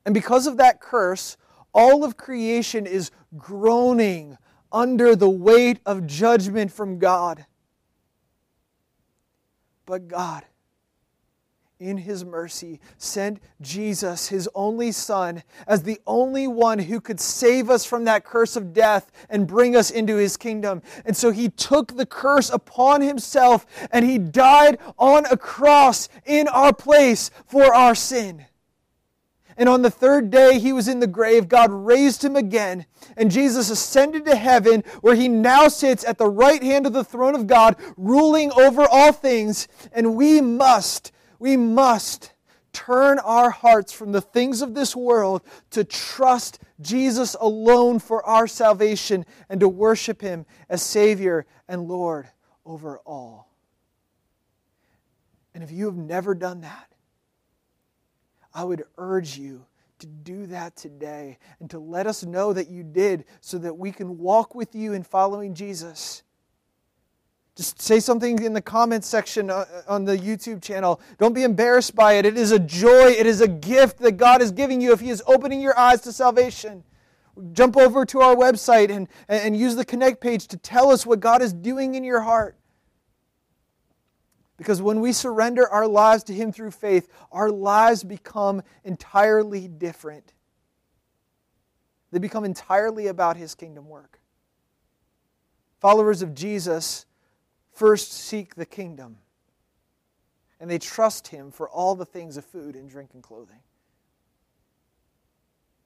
[0.06, 1.36] And because of that curse,
[1.74, 4.38] all of creation is groaning
[4.72, 7.46] under the weight of judgment from God.
[9.86, 10.46] But God,
[11.80, 17.70] in his mercy, sent Jesus, his only Son, as the only one who could save
[17.70, 20.82] us from that curse of death and bring us into his kingdom.
[21.06, 26.48] And so he took the curse upon himself and he died on a cross in
[26.48, 28.46] our place for our sin.
[29.60, 31.48] And on the third day, he was in the grave.
[31.48, 32.86] God raised him again.
[33.16, 37.04] And Jesus ascended to heaven, where he now sits at the right hand of the
[37.04, 39.68] throne of God, ruling over all things.
[39.92, 42.34] And we must we must
[42.74, 48.48] turn our hearts from the things of this world to trust Jesus alone for our
[48.48, 52.28] salvation and to worship Him as Savior and Lord
[52.66, 53.50] over all.
[55.56, 56.92] And if you have never done that,
[58.54, 59.66] I would urge you
[60.00, 63.92] to do that today and to let us know that you did so that we
[63.92, 66.22] can walk with you in following Jesus.
[67.58, 71.02] Just say something in the comments section uh, on the YouTube channel.
[71.18, 72.26] Don't be embarrassed by it.
[72.26, 75.10] It is a joy, it is a gift that God is giving you if He
[75.10, 76.84] is opening your eyes to salvation.
[77.54, 81.20] Jump over to our website and, and use the Connect page to tell us what
[81.20, 82.60] God is doing in your heart.
[84.58, 90.34] Because when we surrender our lives to Him through faith, our lives become entirely different.
[92.12, 94.20] They become entirely about His kingdom work.
[95.80, 97.07] Followers of Jesus
[97.78, 99.18] first seek the kingdom.
[100.60, 103.60] And they trust him for all the things of food and drink and clothing.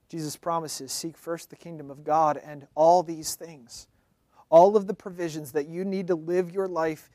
[0.08, 3.88] Jesus promises seek first the kingdom of God and all these things,
[4.50, 7.10] all of the provisions that you need to live your life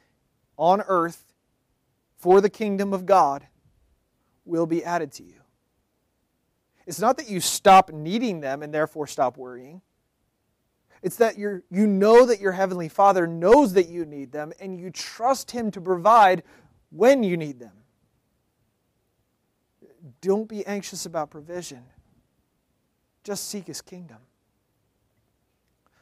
[0.57, 1.35] on earth
[2.17, 3.47] for the kingdom of God
[4.45, 5.41] will be added to you.
[6.87, 9.83] It's not that you stop needing them and therefore stop worrying.
[11.07, 14.77] It's that you you know that your Heavenly Father knows that you need them and
[14.77, 16.43] you trust Him to provide
[16.91, 17.71] when you need them.
[20.21, 21.85] don't be anxious about provision.
[23.23, 24.19] Just seek his kingdom.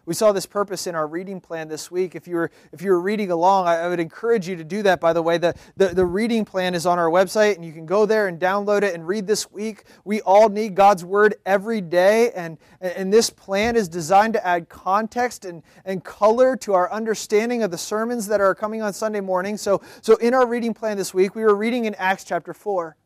[0.07, 2.15] We saw this purpose in our reading plan this week.
[2.15, 4.83] If you were, if you were reading along, I, I would encourage you to do
[4.83, 5.39] that, by the way.
[5.39, 8.39] The, the, the reading plan is on our website, and you can go there and
[8.39, 9.85] download it and read this week.
[10.05, 14.69] We all need God's Word every day, and, and this plan is designed to add
[14.69, 19.21] context and, and color to our understanding of the sermons that are coming on Sunday
[19.21, 19.57] morning.
[19.57, 22.97] So, so in our reading plan this week, we were reading in Acts chapter 4.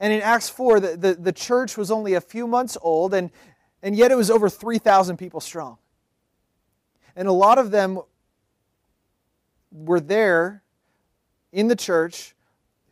[0.00, 3.30] And in Acts 4, the, the, the church was only a few months old, and,
[3.82, 5.78] and yet it was over 3,000 people strong.
[7.16, 8.00] And a lot of them
[9.70, 10.62] were there
[11.52, 12.34] in the church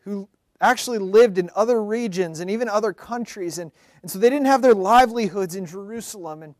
[0.00, 0.28] who
[0.60, 3.58] actually lived in other regions and even other countries.
[3.58, 3.72] And,
[4.02, 6.42] and so they didn't have their livelihoods in Jerusalem.
[6.42, 6.54] And,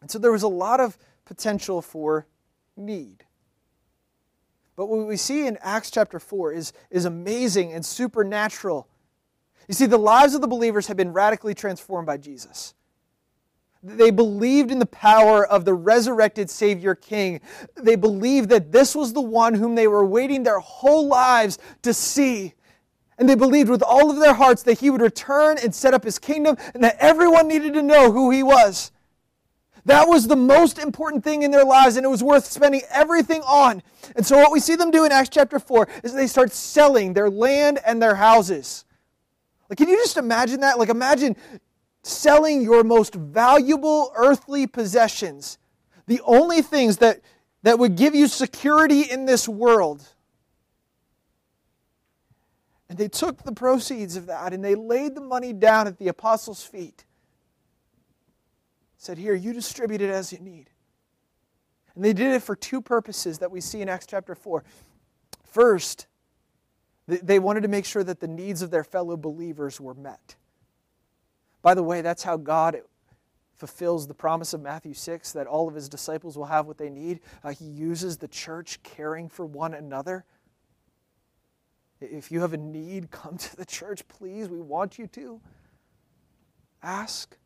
[0.00, 2.26] and so there was a lot of potential for
[2.76, 3.24] need.
[4.76, 8.88] But what we see in Acts chapter 4 is, is amazing and supernatural.
[9.68, 12.74] You see, the lives of the believers have been radically transformed by Jesus.
[13.82, 17.40] They believed in the power of the resurrected Savior King.
[17.74, 21.92] They believed that this was the one whom they were waiting their whole lives to
[21.92, 22.54] see.
[23.18, 26.04] And they believed with all of their hearts that he would return and set up
[26.04, 28.92] his kingdom and that everyone needed to know who he was.
[29.84, 33.42] That was the most important thing in their lives, and it was worth spending everything
[33.42, 33.82] on.
[34.14, 37.14] And so, what we see them do in Acts chapter 4 is they start selling
[37.14, 38.84] their land and their houses.
[39.68, 40.78] Like, can you just imagine that?
[40.78, 41.36] Like, imagine
[42.02, 45.58] selling your most valuable earthly possessions,
[46.06, 47.20] the only things that,
[47.62, 50.06] that would give you security in this world.
[52.88, 56.08] And they took the proceeds of that and they laid the money down at the
[56.08, 57.04] apostles' feet.
[58.98, 60.70] Said, Here, you distribute it as you need.
[61.94, 64.64] And they did it for two purposes that we see in Acts chapter 4.
[65.44, 66.06] First,
[67.06, 70.36] they wanted to make sure that the needs of their fellow believers were met.
[71.62, 72.82] By the way, that's how God
[73.54, 76.90] fulfills the promise of Matthew 6 that all of his disciples will have what they
[76.90, 77.20] need.
[77.44, 80.24] Uh, he uses the church caring for one another.
[82.00, 84.48] If you have a need, come to the church, please.
[84.48, 85.40] We want you to.
[86.82, 87.36] Ask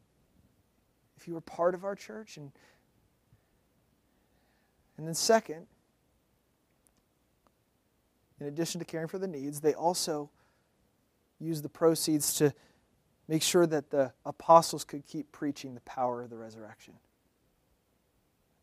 [1.19, 2.39] if you are part of our church.
[2.39, 2.51] And,
[4.97, 5.67] and then, second,
[8.41, 10.31] in addition to caring for the needs, they also
[11.39, 12.55] use the proceeds to
[13.29, 16.95] make sure that the apostles could keep preaching the power of the resurrection.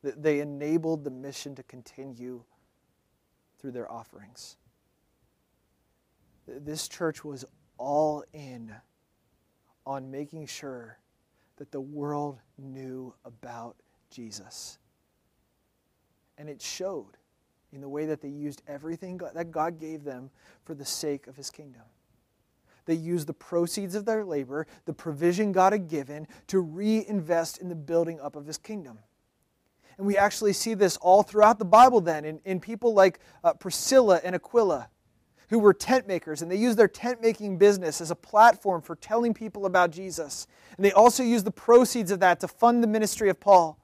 [0.03, 2.43] That they enabled the mission to continue
[3.59, 4.57] through their offerings.
[6.47, 7.45] This church was
[7.77, 8.73] all in
[9.85, 10.97] on making sure
[11.57, 13.75] that the world knew about
[14.09, 14.77] Jesus.
[16.37, 17.17] And it showed
[17.71, 20.29] in the way that they used everything that God gave them
[20.63, 21.83] for the sake of his kingdom.
[22.85, 27.69] They used the proceeds of their labor, the provision God had given, to reinvest in
[27.69, 28.99] the building up of his kingdom.
[29.97, 33.53] And we actually see this all throughout the Bible then in, in people like uh,
[33.53, 34.89] Priscilla and Aquila,
[35.49, 38.95] who were tent makers, and they used their tent making business as a platform for
[38.95, 40.47] telling people about Jesus.
[40.77, 43.77] And they also used the proceeds of that to fund the ministry of Paul.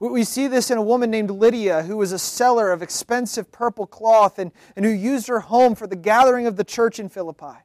[0.00, 3.86] We see this in a woman named Lydia, who was a seller of expensive purple
[3.86, 7.63] cloth and, and who used her home for the gathering of the church in Philippi.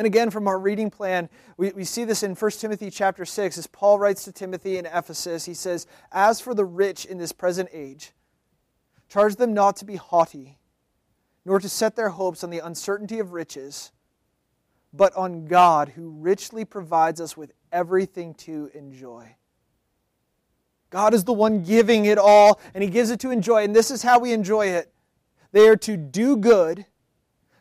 [0.00, 1.28] And again, from our reading plan,
[1.58, 4.86] we, we see this in 1 Timothy chapter 6, as Paul writes to Timothy in
[4.86, 5.44] Ephesus.
[5.44, 8.12] He says, As for the rich in this present age,
[9.10, 10.56] charge them not to be haughty,
[11.44, 13.92] nor to set their hopes on the uncertainty of riches,
[14.90, 19.36] but on God, who richly provides us with everything to enjoy.
[20.88, 23.64] God is the one giving it all, and He gives it to enjoy.
[23.64, 24.90] And this is how we enjoy it
[25.52, 26.86] they are to do good,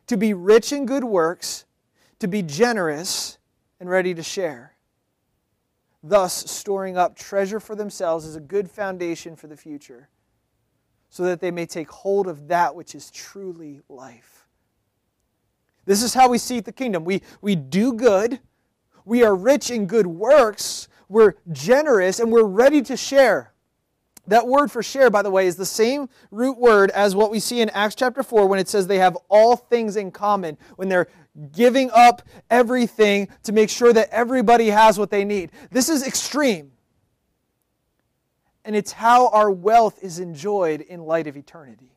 [0.07, 1.65] to be rich in good works
[2.19, 3.37] to be generous
[3.79, 4.75] and ready to share.
[6.03, 10.09] Thus, storing up treasure for themselves is a good foundation for the future,
[11.09, 14.47] so that they may take hold of that which is truly life.
[15.85, 17.03] This is how we seek the kingdom.
[17.03, 18.39] We, we do good,
[19.05, 23.53] we are rich in good works, we're generous, and we're ready to share.
[24.29, 27.39] That word for share, by the way, is the same root word as what we
[27.39, 30.87] see in Acts chapter 4 when it says they have all things in common, when
[30.87, 31.07] they're
[31.51, 35.51] giving up everything to make sure that everybody has what they need.
[35.71, 36.71] This is extreme.
[38.63, 41.95] And it's how our wealth is enjoyed in light of eternity.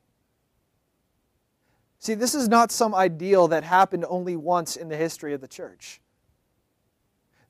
[1.99, 5.49] See, this is not some ideal that happened only once in the history of the
[5.49, 6.01] church.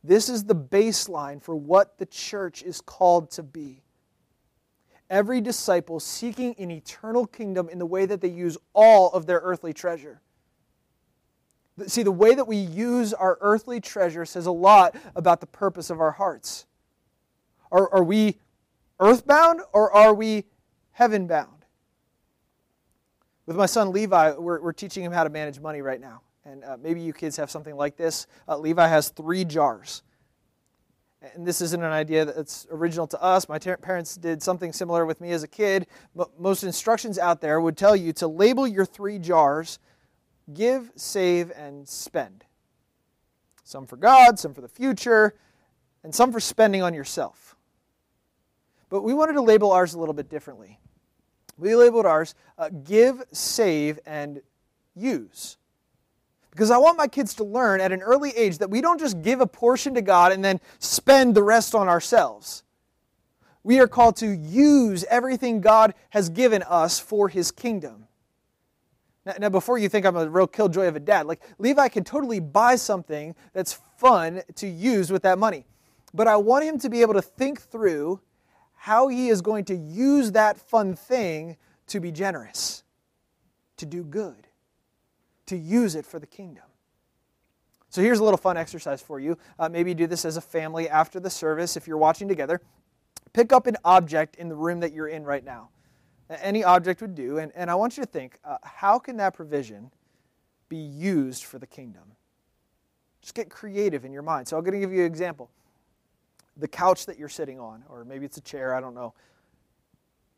[0.03, 3.83] This is the baseline for what the church is called to be
[5.13, 9.41] every disciple seeking an eternal kingdom in the way that they use all of their
[9.45, 10.23] earthly treasure.
[11.87, 15.91] See, the way that we use our earthly treasure says a lot about the purpose
[15.91, 16.67] of our hearts.
[17.71, 18.39] Are, are we
[18.99, 20.45] earthbound or are we
[20.93, 21.67] heaven bound?
[23.45, 26.23] With my son Levi, we're, we're teaching him how to manage money right now.
[26.45, 28.27] And uh, maybe you kids have something like this.
[28.49, 30.03] Uh, Levi has three jars.
[31.35, 33.49] And this isn't an idea that's original to us.
[33.49, 35.87] My parents did something similar with me as a kid.
[36.37, 39.79] most instructions out there would tell you to label your three jars
[40.53, 42.45] give, save, and spend.
[43.62, 45.35] Some for God, some for the future,
[46.03, 47.57] and some for spending on yourself.
[48.89, 50.79] But we wanted to label ours a little bit differently.
[51.57, 54.43] We labeled ours uh, give, save, and
[54.95, 55.57] use.
[56.53, 59.23] Because I want my kids to learn at an early age that we don't just
[59.23, 62.63] give a portion to God and then spend the rest on ourselves.
[63.65, 68.07] We are called to use everything God has given us for His kingdom.
[69.25, 72.05] Now, now, before you think I'm a real killjoy of a dad, like Levi can
[72.05, 75.65] totally buy something that's fun to use with that money.
[76.13, 78.21] But I want him to be able to think through
[78.75, 82.83] how he is going to use that fun thing to be generous,
[83.77, 84.49] to do good,
[85.53, 86.65] to use it for the kingdom.
[87.89, 89.37] So here's a little fun exercise for you.
[89.59, 92.61] Uh, maybe do this as a family after the service if you're watching together.
[93.35, 95.69] Pick up an object in the room that you're in right now.
[96.31, 97.39] Any object would do.
[97.39, 99.91] And, and I want you to think uh, how can that provision
[100.71, 102.03] be used for the kingdom?
[103.21, 104.49] Just get creative in your mind.
[104.49, 105.51] So I'm going to give you an example.
[106.57, 109.13] The couch that you're sitting on, or maybe it's a chair, I don't know.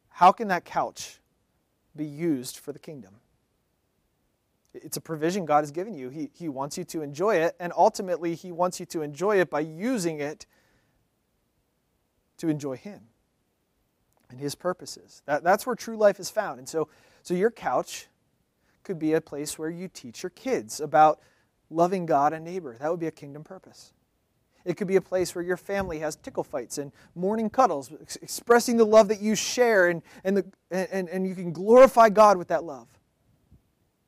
[0.09, 1.21] How can that couch
[1.95, 3.15] be used for the kingdom?
[4.75, 6.11] It's a provision God has given you.
[6.11, 9.49] He, he wants you to enjoy it, and ultimately, He wants you to enjoy it
[9.49, 10.47] by using it
[12.39, 13.01] to enjoy Him
[14.35, 15.23] and his purposes.
[15.27, 16.59] That, that's where true life is found.
[16.59, 16.89] And so,
[17.23, 18.09] so your couch
[18.83, 21.21] could be a place where you teach your kids about
[21.71, 22.77] loving God and neighbor.
[22.81, 23.93] That would be a kingdom purpose.
[24.65, 28.17] It could be a place where your family has tickle fights and morning cuddles, ex-
[28.17, 32.37] expressing the love that you share, and, and, the, and, and you can glorify God
[32.37, 32.89] with that love.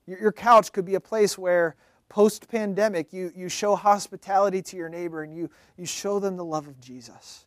[0.06, 1.74] Your, couch could be a place where
[2.08, 6.44] post pandemic you, you show hospitality to your neighbor and you, you show them the
[6.44, 7.46] love of Jesus.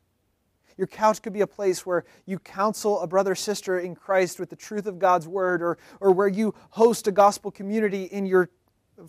[0.78, 4.50] Your couch could be a place where you counsel a brother sister in Christ with
[4.50, 8.50] the truth of God's word, or, or where you host a gospel community in your,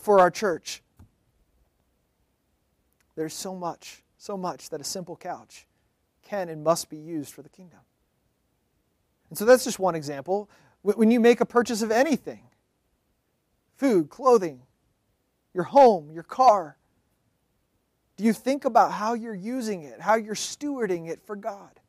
[0.01, 0.83] for our church.
[3.15, 5.69] There's so much, so much that a simple couch
[6.23, 7.79] can and must be used for the kingdom.
[9.29, 10.51] And so that's just one example.
[10.83, 12.50] When you make a purchase of anything
[13.81, 14.63] food, clothing,
[15.53, 16.77] your home, your car
[18.21, 21.81] do you think about how you're using it, how you're stewarding it for God?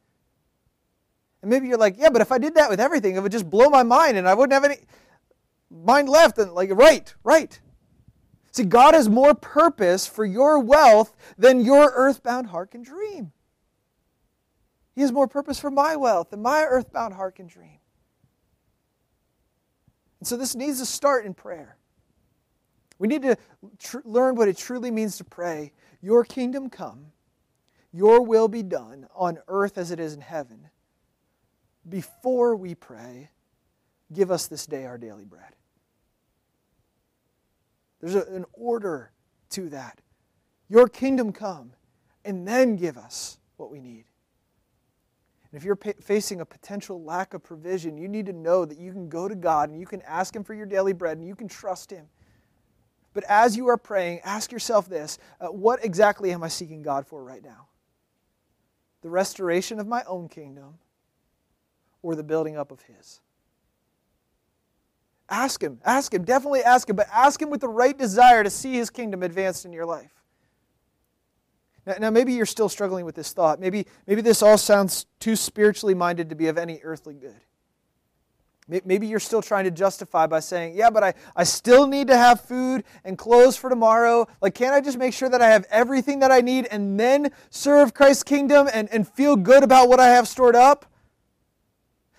[1.42, 3.50] And maybe you're like, yeah, but if I did that with everything, it would just
[3.50, 4.78] blow my mind and I wouldn't have any
[5.70, 6.38] mind left.
[6.38, 7.60] And like, right, right.
[8.54, 13.34] See, God has more purpose for your wealth than your earthbound heart can dream.
[14.96, 17.80] He has more purpose for my wealth than my earthbound heart can dream.
[20.22, 21.76] And so this needs to start in prayer.
[23.02, 23.36] We need to
[23.80, 25.72] tr- learn what it truly means to pray
[26.04, 27.08] your kingdom come,
[27.92, 30.70] your will be done on earth as it is in heaven.
[31.90, 33.32] Before we pray,
[34.14, 35.56] give us this day our daily bread.
[38.02, 39.12] There's a, an order
[39.50, 40.00] to that.
[40.70, 41.74] Your kingdom come,
[42.24, 44.06] and then give us what we need.
[45.52, 48.92] And if you're facing a potential lack of provision, you need to know that you
[48.92, 51.36] can go to God and you can ask Him for your daily bread and you
[51.36, 52.06] can trust Him.
[53.14, 57.06] But as you are praying, ask yourself this uh, what exactly am I seeking God
[57.06, 57.68] for right now?
[59.02, 60.76] The restoration of my own kingdom
[62.02, 63.20] or the building up of His?
[65.30, 65.80] Ask Him.
[65.84, 66.24] Ask Him.
[66.24, 69.66] Definitely ask Him, but ask Him with the right desire to see His kingdom advanced
[69.66, 70.12] in your life.
[71.86, 73.60] Now, now, maybe you're still struggling with this thought.
[73.60, 77.42] Maybe, maybe this all sounds too spiritually minded to be of any earthly good.
[78.86, 82.16] Maybe you're still trying to justify by saying, yeah, but I, I still need to
[82.16, 84.28] have food and clothes for tomorrow.
[84.40, 87.32] Like, can't I just make sure that I have everything that I need and then
[87.50, 90.86] serve Christ's kingdom and, and feel good about what I have stored up?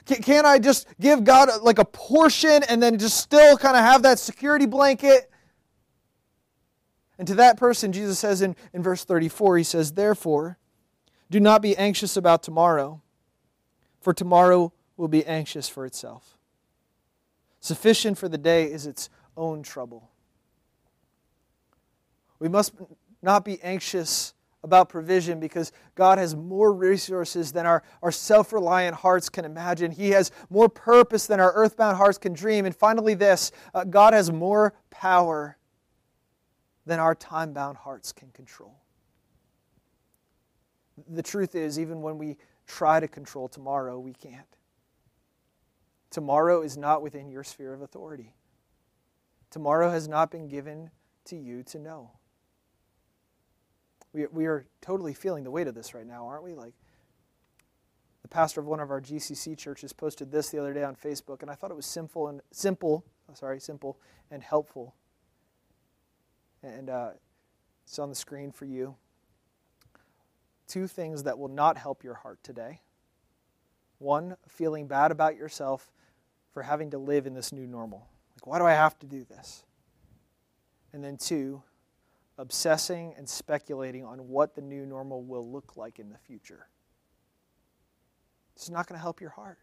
[0.04, 3.82] Can't I just give God uh, like a portion and then just still kind of
[3.82, 5.30] have that security blanket?
[7.18, 10.58] And to that person, Jesus says in, in verse 34, he says, Therefore,
[11.30, 13.00] do not be anxious about tomorrow,
[14.00, 16.36] for tomorrow will be anxious for itself.
[17.62, 20.10] Sufficient for the day is its own trouble.
[22.40, 22.74] We must
[23.22, 24.34] not be anxious
[24.64, 29.92] about provision because God has more resources than our, our self reliant hearts can imagine.
[29.92, 32.66] He has more purpose than our earthbound hearts can dream.
[32.66, 35.56] And finally, this uh, God has more power
[36.84, 38.74] than our time bound hearts can control.
[41.10, 44.46] The truth is, even when we try to control tomorrow, we can't.
[46.12, 48.34] Tomorrow is not within your sphere of authority.
[49.50, 50.90] Tomorrow has not been given
[51.24, 52.10] to you to know.
[54.12, 56.52] We, we are totally feeling the weight of this right now, aren't we?
[56.52, 56.74] Like,
[58.20, 61.40] the pastor of one of our GCC churches posted this the other day on Facebook,
[61.40, 63.98] and I thought it was simple and simple, sorry, simple
[64.30, 64.94] and helpful.
[66.62, 67.10] And uh,
[67.86, 68.96] it's on the screen for you.
[70.68, 72.82] Two things that will not help your heart today.
[73.98, 75.90] One, feeling bad about yourself
[76.52, 78.06] for having to live in this new normal.
[78.36, 79.64] Like, why do I have to do this?
[80.92, 81.62] And then two,
[82.38, 86.66] obsessing and speculating on what the new normal will look like in the future.
[88.56, 89.58] It's not going to help your heart.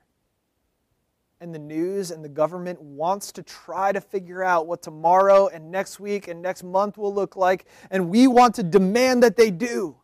[1.41, 5.71] And the news and the government wants to try to figure out what tomorrow and
[5.71, 9.51] next week and next month will look like, and we want to demand that they
[9.51, 9.95] do.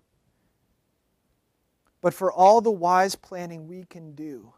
[2.01, 4.53] But for all the wise planning we can do,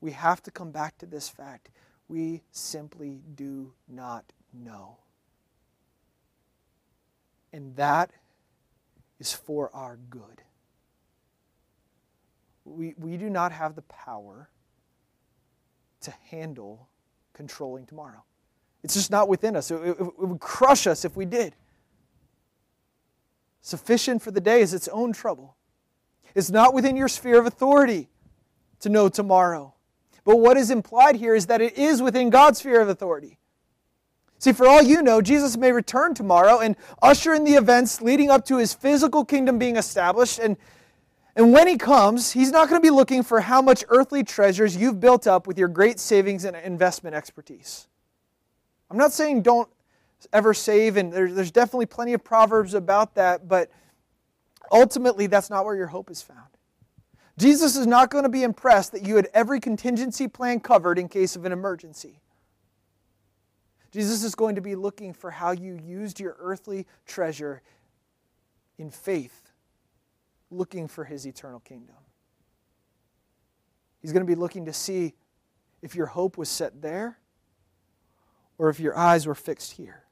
[0.00, 1.70] we have to come back to this fact.
[2.08, 4.98] We simply do not know.
[7.52, 8.10] And that
[9.18, 10.42] is for our good.
[12.64, 14.48] We, we do not have the power
[16.02, 16.88] to handle
[17.32, 18.24] controlling tomorrow.
[18.82, 19.70] It's just not within us.
[19.70, 21.54] It, it, it, would crush us if we did.
[23.60, 25.56] Sufficient for the day is its own trouble.
[26.34, 28.08] It's not within your sphere of authority
[28.80, 29.74] to know tomorrow.
[30.24, 33.38] But what is implied here is that it is within God's sphere of authority.
[34.38, 38.30] See, for all you know, Jesus may return tomorrow and usher in the events leading
[38.30, 40.38] up to his physical kingdom being established.
[40.38, 40.56] And,
[41.36, 44.74] and when he comes, he's not going to be looking for how much earthly treasures
[44.74, 47.86] you've built up with your great savings and investment expertise.
[48.90, 49.68] I'm not saying don't
[50.32, 53.70] ever save, and there's, there's definitely plenty of proverbs about that, but
[54.72, 56.48] ultimately, that's not where your hope is found.
[57.40, 61.08] Jesus is not going to be impressed that you had every contingency plan covered in
[61.08, 62.20] case of an emergency.
[63.92, 67.62] Jesus is going to be looking for how you used your earthly treasure
[68.78, 69.52] in faith,
[70.50, 71.96] looking for his eternal kingdom.
[74.02, 75.14] He's going to be looking to see
[75.80, 77.18] if your hope was set there
[78.58, 80.04] or if your eyes were fixed here.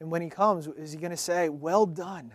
[0.00, 2.32] And when he comes, is he going to say, Well done,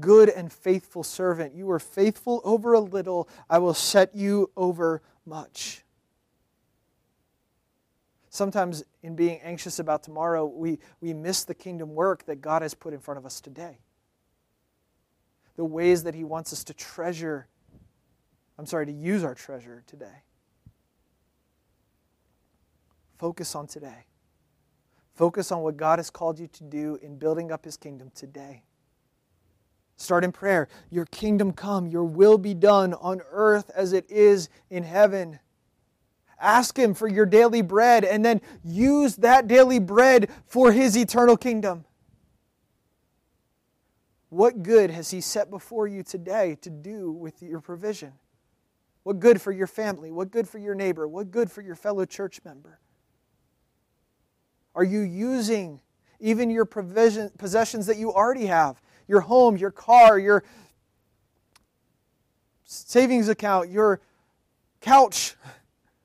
[0.00, 1.54] good and faithful servant?
[1.54, 5.84] You were faithful over a little, I will set you over much
[8.34, 12.74] sometimes in being anxious about tomorrow, we, we miss the kingdom work that God has
[12.74, 13.78] put in front of us today.
[15.56, 17.46] The ways that He wants us to treasure,
[18.58, 20.22] I'm sorry, to use our treasure today.
[23.18, 24.06] Focus on today.
[25.14, 28.64] Focus on what God has called you to do in building up His kingdom today.
[29.96, 30.68] Start in prayer.
[30.90, 35.38] Your kingdom come, your will be done on earth as it is in heaven.
[36.40, 41.36] Ask Him for your daily bread and then use that daily bread for His eternal
[41.36, 41.84] kingdom.
[44.30, 48.12] What good has He set before you today to do with your provision?
[49.04, 50.10] What good for your family?
[50.10, 51.06] What good for your neighbor?
[51.06, 52.80] What good for your fellow church member?
[54.74, 55.80] Are you using
[56.18, 58.80] even your provision, possessions that you already have?
[59.06, 60.44] Your home, your car, your
[62.64, 64.00] savings account, your
[64.80, 65.36] couch.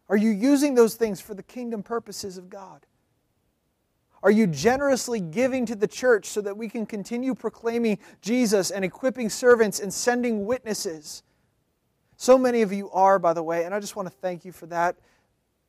[0.09, 2.85] Are you using those things for the kingdom purposes of God?
[4.21, 8.83] Are you generously giving to the church so that we can continue proclaiming Jesus and
[8.83, 11.23] equipping servants and sending witnesses?
[12.17, 14.51] So many of you are, by the way, and I just want to thank you
[14.51, 14.97] for that.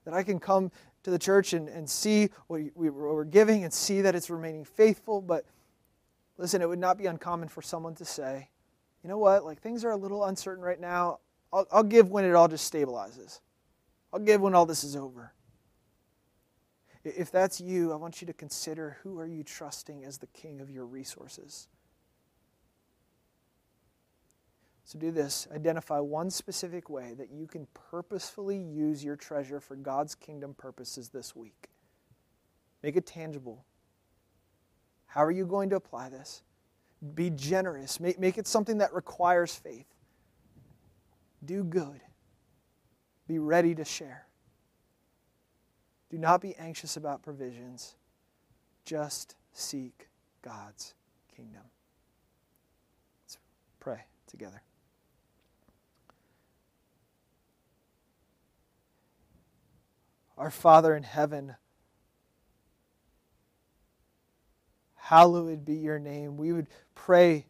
[0.05, 0.73] That I can come
[1.05, 4.65] to the church and, and see what we, we're giving and see that it's remaining
[4.65, 5.21] faithful.
[5.21, 5.45] But
[6.41, 8.49] listen, it would not be uncommon for someone to say,
[9.05, 11.19] you know what, like things are a little uncertain right now.
[11.53, 13.41] I'll, I'll give when it all just stabilizes.
[14.13, 15.33] I'll give when all this is over.
[17.05, 20.61] If that's you, I want you to consider who are you trusting as the king
[20.61, 21.69] of your resources?
[24.85, 29.77] So do this identify one specific way that you can purposefully use your treasure for
[29.77, 31.69] God's kingdom purposes this week.
[32.83, 33.65] Make it tangible.
[35.11, 36.43] How are you going to apply this?
[37.15, 37.99] Be generous.
[37.99, 39.87] Make, make it something that requires faith.
[41.45, 42.01] Do good.
[43.27, 44.27] Be ready to share.
[46.11, 47.97] Do not be anxious about provisions.
[48.85, 50.09] Just seek
[50.43, 50.95] God's
[51.35, 51.63] kingdom.
[53.25, 53.39] Let's
[53.81, 54.63] pray together.
[60.39, 61.57] Our Father in heaven,
[65.11, 66.37] hallowed be your name.
[66.37, 67.45] We would pray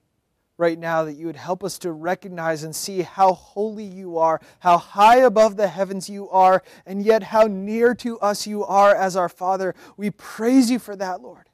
[0.56, 4.40] right now that you would help us to recognize and see how holy you are,
[4.60, 8.94] how high above the heavens you are, and yet how near to us you are
[8.94, 9.74] as our Father.
[9.98, 11.50] We praise you for that, Lord.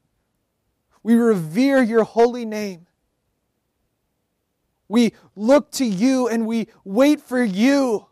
[1.03, 2.87] We revere your holy name.
[4.87, 8.07] We look to you and we wait for you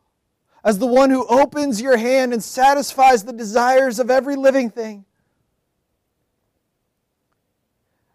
[0.65, 5.05] as the one who opens your hand and satisfies the desires of every living thing.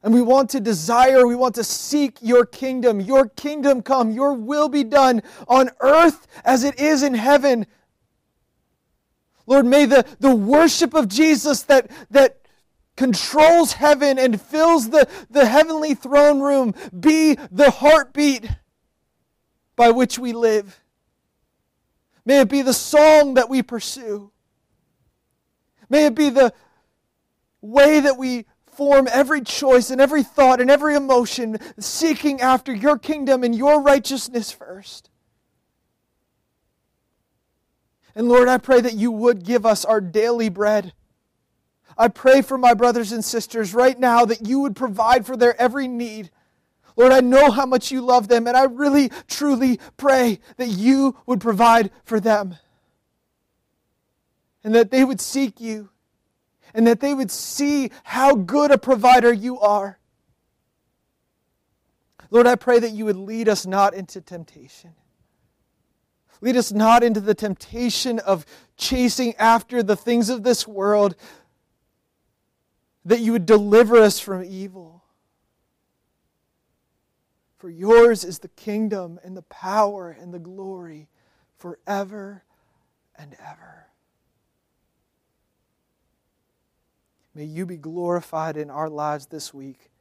[0.02, 3.02] And we want to desire, we want to seek your kingdom.
[3.02, 7.66] Your kingdom come, your will be done on earth as it is in heaven.
[9.46, 12.40] Lord, may the, the worship of Jesus that, that
[12.96, 18.50] controls heaven and fills the, the heavenly throne room be the heartbeat
[19.76, 20.82] by which we live.
[22.26, 24.32] May it be the song that we pursue.
[25.90, 26.54] May it be the
[27.62, 28.46] way that we
[28.80, 33.82] form every choice and every thought and every emotion seeking after your kingdom and your
[33.82, 35.10] righteousness first.
[38.16, 40.94] And Lord, I pray that you would give us our daily bread.
[41.98, 45.60] I pray for my brothers and sisters right now that you would provide for their
[45.62, 46.32] every need.
[46.96, 51.18] Lord, I know how much you love them, and I really, truly pray that you
[51.26, 52.56] would provide for them
[54.64, 55.90] and that they would seek you
[56.74, 60.00] and that they would see how good a provider you are.
[62.32, 64.94] Lord, I pray that you would lead us not into temptation.
[66.42, 68.46] Lead us not into the temptation of
[68.78, 71.16] chasing after the things of this world,
[73.04, 75.04] that you would deliver us from evil.
[77.58, 81.10] For yours is the kingdom and the power and the glory
[81.58, 82.44] forever
[83.18, 83.89] and ever.
[87.40, 89.92] May you be glorified in our lives this week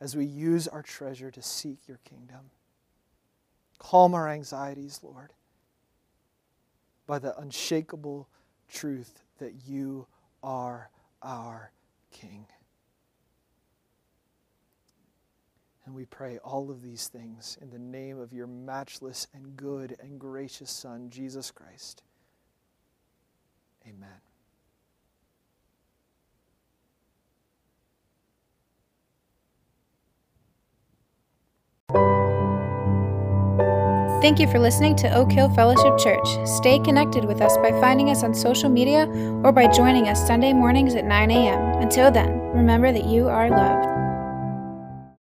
[0.00, 2.50] as we use our treasure to seek your kingdom.
[3.80, 5.32] Calm our anxieties, Lord,
[7.04, 8.28] by the unshakable
[8.72, 10.06] truth that you
[10.44, 10.88] are
[11.24, 11.72] our
[12.12, 12.46] King.
[15.86, 19.96] And we pray all of these things in the name of your matchless and good
[19.98, 22.04] and gracious Son, Jesus Christ.
[23.88, 24.20] Amen.
[34.22, 36.26] Thank you for listening to Oak Hill Fellowship Church.
[36.48, 39.06] Stay connected with us by finding us on social media
[39.44, 41.82] or by joining us Sunday mornings at 9 a.m.
[41.82, 43.95] Until then, remember that you are loved.